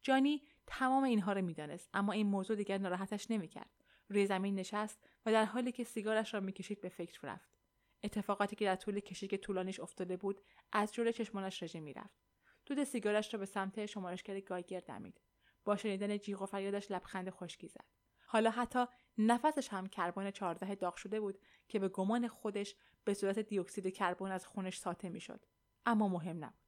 جانی 0.01 0.41
تمام 0.67 1.03
اینها 1.03 1.33
رو 1.33 1.41
می‌دانست 1.41 1.89
اما 1.93 2.13
این 2.13 2.27
موضوع 2.27 2.55
دیگر 2.55 2.77
ناراحتش 2.77 3.31
نمی‌کرد. 3.31 3.71
روی 4.09 4.25
زمین 4.25 4.55
نشست 4.55 5.09
و 5.25 5.31
در 5.31 5.45
حالی 5.45 5.71
که 5.71 5.83
سیگارش 5.83 6.33
را 6.33 6.39
می‌کشید 6.39 6.81
به 6.81 6.89
فکر 6.89 7.19
رفت. 7.23 7.58
اتفاقاتی 8.03 8.55
که 8.55 8.65
در 8.65 8.75
طول 8.75 8.99
کشیک 8.99 9.35
طولانیش 9.35 9.79
افتاده 9.79 10.17
بود 10.17 10.41
از 10.71 10.93
جلوی 10.93 11.13
چشمانش 11.13 11.63
رژه 11.63 11.79
می‌رفت. 11.79 12.19
دود 12.65 12.83
سیگارش 12.83 13.33
را 13.33 13.39
به 13.39 13.45
سمت 13.45 13.85
شمارشگر 13.85 14.39
گایگر 14.39 14.79
دمید. 14.79 15.21
با 15.65 15.75
شنیدن 15.75 16.17
جیغ 16.17 16.41
و 16.41 16.45
فریادش 16.45 16.91
لبخند 16.91 17.29
خشکی 17.29 17.67
زد. 17.67 17.85
حالا 18.25 18.49
حتی 18.49 18.85
نفسش 19.17 19.69
هم 19.69 19.87
کربن 19.87 20.31
چهارده 20.31 20.75
داغ 20.75 20.95
شده 20.95 21.19
بود 21.19 21.39
که 21.67 21.79
به 21.79 21.89
گمان 21.89 22.27
خودش 22.27 22.75
به 23.03 23.13
صورت 23.13 23.39
دیوکسید 23.39 23.93
کربن 23.93 24.31
از 24.31 24.45
خونش 24.45 24.77
ساطع 24.77 25.09
می‌شد. 25.09 25.45
اما 25.85 26.07
مهم 26.07 26.45
نبود. 26.45 26.59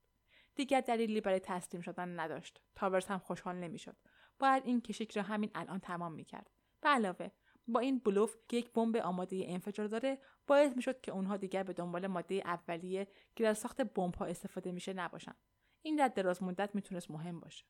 دیگر 0.56 0.82
دلیلی 0.82 1.22
برای 1.22 1.40
تسلیم 1.40 1.82
شدن 1.82 2.20
نداشت. 2.20 2.64
تاورز 2.76 3.06
هم 3.06 3.20
خوشحال 3.20 3.56
نمی‌شد. 3.56 3.98
باید 4.40 4.66
این 4.66 4.82
کشیک 4.82 5.18
را 5.18 5.24
همین 5.24 5.52
الان 5.56 5.80
تمام 5.80 6.14
می‌کرد. 6.14 6.52
به 6.82 6.90
علاوه 6.90 7.32
با 7.68 7.80
این 7.80 8.00
بلوف 8.00 8.36
که 8.48 8.58
یک 8.58 8.74
بمب 8.74 8.98
آماده 8.98 9.44
انفجار 9.48 9.88
داره 9.88 10.18
باعث 10.48 10.76
می‌شد 10.76 11.02
که 11.02 11.12
اونها 11.12 11.38
دیگر 11.38 11.64
به 11.64 11.74
دنبال 11.74 12.08
ماده 12.08 12.36
اولیه 12.36 13.08
که 13.36 13.44
در 13.44 13.54
ساخت 13.54 13.82
بمب 13.82 14.16
ها 14.16 14.26
استفاده 14.26 14.72
میشه 14.72 14.94
نباشن. 14.94 15.36
این 15.82 15.96
در 15.96 16.08
دراز 16.08 16.44
مدت 16.44 16.76
می‌تونست 16.76 17.12
مهم 17.12 17.40
باشه. 17.40 17.66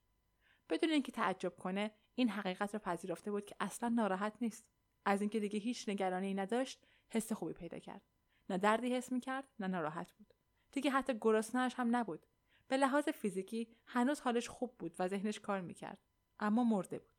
بدون 0.70 0.90
اینکه 0.90 1.12
تعجب 1.12 1.56
کنه 1.56 1.92
این 2.16 2.30
حقیقت 2.30 2.74
را 2.74 2.80
پذیرفته 2.80 3.32
بود 3.32 3.46
که 3.46 3.56
اصلا 3.60 3.90
ناراحت 3.90 4.34
نیست. 4.42 4.66
از 5.06 5.22
اینکه 5.22 5.40
دیگه 5.40 5.60
هیچ 5.60 5.90
نگرانی 5.90 6.34
نداشت 6.34 6.86
حس 7.10 7.34
خوبی 7.34 7.54
پیدا 7.54 7.80
کرد. 7.80 8.02
نه 8.50 8.58
دردی 8.58 8.96
حس 8.96 9.12
می‌کرد 9.12 9.44
نه 9.60 9.68
ناراحت 9.68 10.12
بود. 10.12 10.34
دیگه 10.72 10.92
حتی 10.92 11.14
گرسنهاش 11.22 11.74
هم 11.76 11.96
نبود. 11.96 12.26
به 12.68 12.78
لحاظ 12.78 13.10
فیزیکی 13.10 13.68
هنوز 13.86 14.22
حالش 14.22 14.50
خوب 14.50 14.78
بود 14.80 14.96
و 15.00 15.08
ذهنش 15.08 15.40
کار 15.40 15.62
می‌کرد. 15.62 15.98
اما 16.40 16.64
مرده 16.64 17.00
بود. 17.00 17.11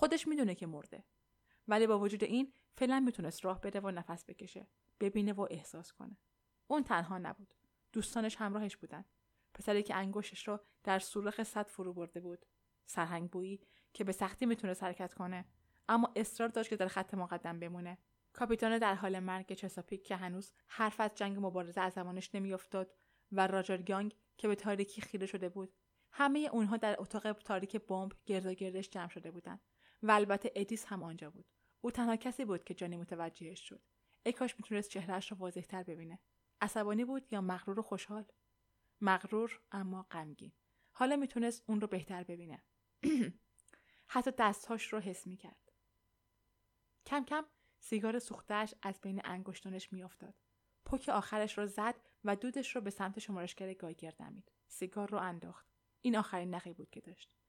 خودش 0.00 0.26
می‌دونه 0.26 0.54
که 0.54 0.66
مرده. 0.66 1.04
ولی 1.68 1.86
با 1.86 1.98
وجود 1.98 2.24
این 2.24 2.52
فعلا 2.76 3.00
می‌تونست 3.00 3.44
راه 3.44 3.60
بره 3.60 3.80
و 3.80 3.90
نفس 3.90 4.24
بکشه 4.24 4.66
ببینه 5.00 5.32
و 5.32 5.46
احساس 5.50 5.92
کنه. 5.92 6.16
اون 6.66 6.82
تنها 6.82 7.18
نبود. 7.18 7.54
دوستانش 7.92 8.36
همراهش 8.36 8.76
بودن. 8.76 9.04
پسری 9.54 9.82
که 9.82 9.94
انگشتش 9.94 10.48
رو 10.48 10.60
در 10.84 10.98
سوراخ 10.98 11.42
صد 11.42 11.66
فرو 11.66 11.92
برده 11.94 12.20
بود. 12.20 12.46
سرهنگ 12.86 13.30
بویی 13.30 13.60
که 13.92 14.04
به 14.04 14.12
سختی 14.12 14.46
می‌تونست 14.46 14.82
حرکت 14.82 15.14
کنه. 15.14 15.44
اما 15.88 16.12
اصرار 16.16 16.48
داشت 16.48 16.70
که 16.70 16.76
در 16.76 16.88
خط 16.88 17.14
مقدم 17.14 17.60
بمونه. 17.60 17.98
کاپیتان 18.32 18.78
در 18.78 18.94
حال 18.94 19.18
مرگ 19.18 19.52
چساپیک 19.52 20.04
که 20.04 20.16
هنوز 20.16 20.52
حرف 20.66 21.00
از 21.00 21.14
جنگ 21.14 21.46
مبارزه 21.46 21.80
از 21.80 21.92
زمانش 21.92 22.34
نمیافتاد 22.34 22.94
و 23.32 23.46
راجر 23.46 23.76
گانگ 23.76 24.16
که 24.36 24.48
به 24.48 24.54
تاریکی 24.54 25.00
خیره 25.00 25.26
شده 25.26 25.48
بود. 25.48 25.74
همه 26.12 26.48
اونها 26.52 26.76
در 26.76 26.96
اتاق 26.98 27.32
تاریک 27.32 27.76
بمب 27.76 28.12
گرد 28.26 28.46
گردش 28.46 28.90
جمع 28.90 29.08
شده 29.08 29.30
بودند. 29.30 29.60
و 30.02 30.10
البته 30.10 30.52
ادیس 30.54 30.84
هم 30.84 31.02
آنجا 31.02 31.30
بود. 31.30 31.46
او 31.80 31.90
تنها 31.90 32.16
کسی 32.16 32.44
بود 32.44 32.64
که 32.64 32.74
جانی 32.74 32.96
متوجهش 32.96 33.68
شد. 33.68 33.82
ای 34.26 34.32
کاش 34.32 34.54
می‌تونست 34.58 34.90
چهرهش 34.90 35.32
را 35.32 35.38
واضحتر 35.38 35.82
ببینه. 35.82 36.18
عصبانی 36.60 37.04
بود 37.04 37.32
یا 37.32 37.40
مغرور 37.40 37.78
و 37.78 37.82
خوشحال؟ 37.82 38.24
مغرور 39.00 39.60
اما 39.72 40.02
غمگین. 40.02 40.52
حالا 40.92 41.16
می‌تونست 41.16 41.62
اون 41.66 41.80
رو 41.80 41.86
بهتر 41.86 42.24
ببینه. 42.24 42.62
حتی 44.12 44.30
دستهاش 44.38 44.92
رو 44.92 45.00
حس 45.00 45.26
می‌کرد. 45.26 45.72
کم 47.06 47.24
کم 47.24 47.44
سیگار 47.78 48.18
سوختهش 48.18 48.74
از 48.82 49.00
بین 49.00 49.20
انگشتانش 49.24 49.92
میافتاد. 49.92 50.34
پک 50.84 51.08
آخرش 51.08 51.58
رو 51.58 51.66
زد 51.66 51.94
و 52.24 52.36
دودش 52.36 52.76
رو 52.76 52.80
به 52.82 52.90
سمت 52.90 53.18
شمارشگر 53.18 53.74
گایگر 53.74 54.10
دمید. 54.10 54.52
سیگار 54.68 55.10
رو 55.10 55.18
انداخت. 55.18 55.66
این 56.02 56.16
آخرین 56.16 56.54
نقی 56.54 56.72
بود 56.72 56.90
که 56.90 57.00
داشت. 57.00 57.39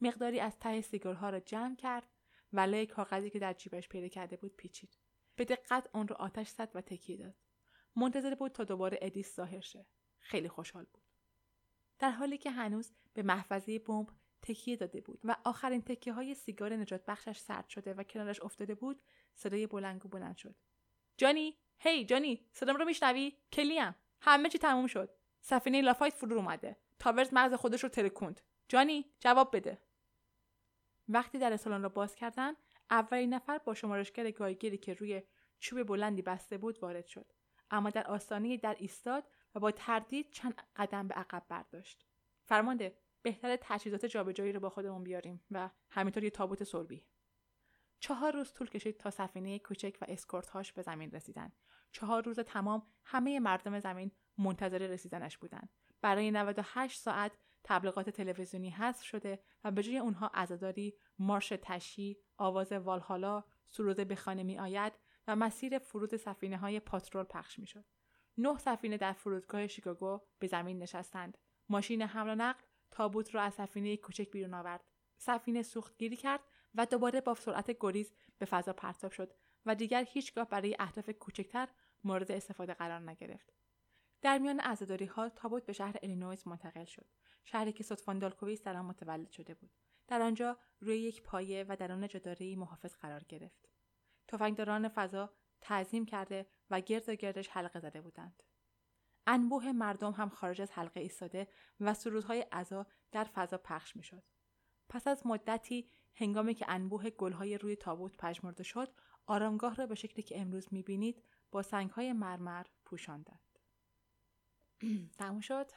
مقداری 0.00 0.40
از 0.40 0.58
ته 0.58 0.80
سیگارها 0.80 1.30
را 1.30 1.40
جمع 1.40 1.76
کرد 1.76 2.08
و 2.52 2.60
لای 2.60 2.86
کاغذی 2.86 3.30
که 3.30 3.38
در 3.38 3.52
جیبش 3.52 3.88
پیدا 3.88 4.08
کرده 4.08 4.36
بود 4.36 4.56
پیچید. 4.56 4.98
به 5.36 5.44
دقت 5.44 5.88
آن 5.92 6.08
را 6.08 6.16
آتش 6.16 6.48
زد 6.48 6.70
و 6.74 6.80
تکیه 6.80 7.16
داد. 7.16 7.34
منتظر 7.96 8.34
بود 8.34 8.52
تا 8.52 8.64
دوباره 8.64 8.98
ادیس 9.02 9.36
ظاهر 9.36 9.60
شه. 9.60 9.86
خیلی 10.18 10.48
خوشحال 10.48 10.84
بود. 10.84 11.04
در 11.98 12.10
حالی 12.10 12.38
که 12.38 12.50
هنوز 12.50 12.92
به 13.14 13.22
محفظه 13.22 13.78
بمب 13.78 14.08
تکیه 14.42 14.76
داده 14.76 15.00
بود 15.00 15.20
و 15.24 15.36
آخرین 15.44 15.82
تکیه 15.82 16.12
های 16.12 16.34
سیگار 16.34 16.76
نجات 16.76 17.04
بخشش 17.04 17.38
سرد 17.38 17.68
شده 17.68 17.94
و 17.94 18.02
کنارش 18.02 18.40
افتاده 18.40 18.74
بود 18.74 19.02
صدای 19.34 19.66
بلنگ 19.66 20.06
و 20.06 20.08
بلند 20.08 20.36
شد. 20.36 20.54
جانی! 21.16 21.58
هی 21.78 22.04
جانی! 22.04 22.46
صدام 22.52 22.76
رو 22.76 22.84
میشنوی؟ 22.84 23.36
کلیم! 23.52 23.94
همه 24.20 24.48
چی 24.48 24.58
تموم 24.58 24.86
شد. 24.86 25.10
سفینه 25.40 25.80
لافایت 25.80 26.14
فرو 26.14 26.36
اومده. 26.36 26.76
تاورز 26.98 27.28
مغز 27.32 27.54
خودش 27.54 27.82
رو 27.82 27.88
ترکوند. 27.88 28.40
جانی 28.68 29.12
جواب 29.20 29.56
بده. 29.56 29.78
وقتی 31.08 31.38
در 31.38 31.56
سالن 31.56 31.82
را 31.82 31.88
باز 31.88 32.14
کردن 32.14 32.52
اولین 32.90 33.34
نفر 33.34 33.58
با 33.58 33.74
شمارشگر 33.74 34.30
گایگیری 34.30 34.78
که 34.78 34.94
روی 34.94 35.22
چوب 35.58 35.82
بلندی 35.82 36.22
بسته 36.22 36.58
بود 36.58 36.78
وارد 36.82 37.06
شد. 37.06 37.32
اما 37.70 37.90
در 37.90 38.06
آستانه 38.06 38.56
در 38.56 38.76
ایستاد 38.78 39.24
و 39.54 39.60
با 39.60 39.70
تردید 39.70 40.30
چند 40.30 40.54
قدم 40.76 41.08
به 41.08 41.14
عقب 41.14 41.42
برداشت. 41.48 42.06
فرمانده 42.44 42.98
بهتر 43.22 43.56
تجهیزات 43.60 44.06
جابجایی 44.06 44.52
رو 44.52 44.60
با 44.60 44.70
خودمون 44.70 45.04
بیاریم 45.04 45.44
و 45.50 45.70
همینطور 45.90 46.24
یه 46.24 46.30
تابوت 46.30 46.64
سربی. 46.64 47.04
چهار 48.00 48.32
روز 48.32 48.52
طول 48.52 48.68
کشید 48.68 48.96
تا 48.96 49.10
سفینه 49.10 49.58
کوچک 49.58 49.98
و 50.00 50.04
اسکورت 50.08 50.48
هاش 50.48 50.72
به 50.72 50.82
زمین 50.82 51.10
رسیدن. 51.10 51.52
چهار 51.92 52.24
روز 52.24 52.40
تمام 52.40 52.86
همه 53.04 53.40
مردم 53.40 53.80
زمین 53.80 54.10
منتظر 54.38 54.78
رسیدنش 54.78 55.38
بودند 55.38 55.68
برای 56.00 56.30
98 56.30 57.00
ساعت 57.00 57.32
تبلیغات 57.68 58.10
تلویزیونی 58.10 58.70
حذف 58.70 59.02
شده 59.02 59.38
و 59.64 59.70
به 59.70 59.82
جای 59.82 59.98
اونها 59.98 60.30
عزاداری 60.34 60.94
مارش 61.18 61.52
تشی 61.62 62.16
آواز 62.36 62.72
والهالا 62.72 63.44
سروده 63.68 64.04
به 64.04 64.16
خانه 64.16 64.42
می 64.42 64.58
آید 64.58 64.92
و 65.26 65.36
مسیر 65.36 65.78
فرود 65.78 66.16
سفینه 66.16 66.56
های 66.56 66.80
پاترول 66.80 67.24
پخش 67.24 67.58
می 67.58 67.66
شد. 67.66 67.84
نه 68.38 68.58
سفینه 68.58 68.96
در 68.96 69.12
فرودگاه 69.12 69.66
شیکاگو 69.66 70.20
به 70.38 70.46
زمین 70.46 70.78
نشستند. 70.78 71.38
ماشین 71.68 72.02
حمل 72.02 72.30
و 72.30 72.34
نقل 72.34 72.60
تابوت 72.90 73.34
را 73.34 73.42
از 73.42 73.54
سفینه 73.54 73.96
کوچک 73.96 74.30
بیرون 74.30 74.54
آورد. 74.54 74.84
سفینه 75.16 75.62
سوختگیری 75.62 76.16
کرد 76.16 76.40
و 76.74 76.86
دوباره 76.86 77.20
با 77.20 77.34
سرعت 77.34 77.76
گریز 77.80 78.12
به 78.38 78.46
فضا 78.46 78.72
پرتاب 78.72 79.12
شد 79.12 79.32
و 79.66 79.74
دیگر 79.74 80.04
هیچگاه 80.08 80.48
برای 80.48 80.76
اهداف 80.78 81.10
کوچکتر 81.10 81.68
مورد 82.04 82.32
استفاده 82.32 82.74
قرار 82.74 83.00
نگرفت. 83.10 83.52
در 84.22 84.38
میان 84.38 84.60
عزاداری 84.60 85.06
ها 85.06 85.28
تابوت 85.28 85.66
به 85.66 85.72
شهر 85.72 85.96
الینویز 86.02 86.48
منتقل 86.48 86.84
شد. 86.84 87.06
شهری 87.50 87.72
که 87.72 87.84
ستوان 87.84 88.18
دالکویست 88.18 88.62
در 88.62 88.76
آن 88.76 88.84
متولد 88.84 89.30
شده 89.30 89.54
بود. 89.54 89.70
در 90.08 90.22
آنجا 90.22 90.58
روی 90.80 90.98
یک 90.98 91.22
پایه 91.22 91.64
و 91.68 91.76
در 91.76 91.92
آن 91.92 92.08
محافظ 92.56 92.96
قرار 92.96 93.24
گرفت. 93.24 93.68
تفنگداران 94.28 94.88
فضا 94.88 95.34
تعظیم 95.60 96.06
کرده 96.06 96.46
و 96.70 96.80
گرد 96.80 97.08
و 97.08 97.14
گردش 97.14 97.48
حلقه 97.48 97.80
زده 97.80 98.00
بودند. 98.00 98.42
انبوه 99.26 99.72
مردم 99.72 100.12
هم 100.12 100.28
خارج 100.28 100.62
از 100.62 100.72
حلقه 100.72 101.00
ایستاده 101.00 101.48
و 101.80 101.94
سرودهای 101.94 102.40
عزا 102.40 102.86
در 103.12 103.24
فضا 103.24 103.58
پخش 103.58 103.96
می‌شد. 103.96 104.22
پس 104.88 105.06
از 105.06 105.26
مدتی 105.26 105.90
هنگامی 106.14 106.54
که 106.54 106.66
انبوه 106.68 107.10
گلهای 107.10 107.58
روی 107.58 107.76
تابوت 107.76 108.16
پژمرده 108.16 108.62
شد 108.62 108.94
آرامگاه 109.26 109.74
را 109.74 109.86
به 109.86 109.94
شکلی 109.94 110.22
که 110.22 110.40
امروز 110.40 110.68
می‌بینید 110.70 111.24
با 111.50 111.62
سنگهای 111.62 112.12
مرمر 112.12 112.66
پوشاندند 112.84 113.47
تموم 115.18 115.40
شد. 115.40 115.70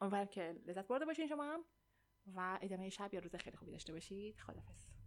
امیدوارم 0.00 0.26
که 0.26 0.56
لذت 0.66 0.86
برده 0.88 1.04
باشین 1.04 1.26
شما 1.26 1.44
هم. 1.44 1.64
و 2.34 2.58
ادامه 2.62 2.90
شب 2.90 3.14
یا 3.14 3.20
روز 3.20 3.34
خیلی 3.34 3.56
خوبی 3.56 3.72
داشته 3.72 3.92
باشید. 3.92 4.40
خدافظ 4.40 4.97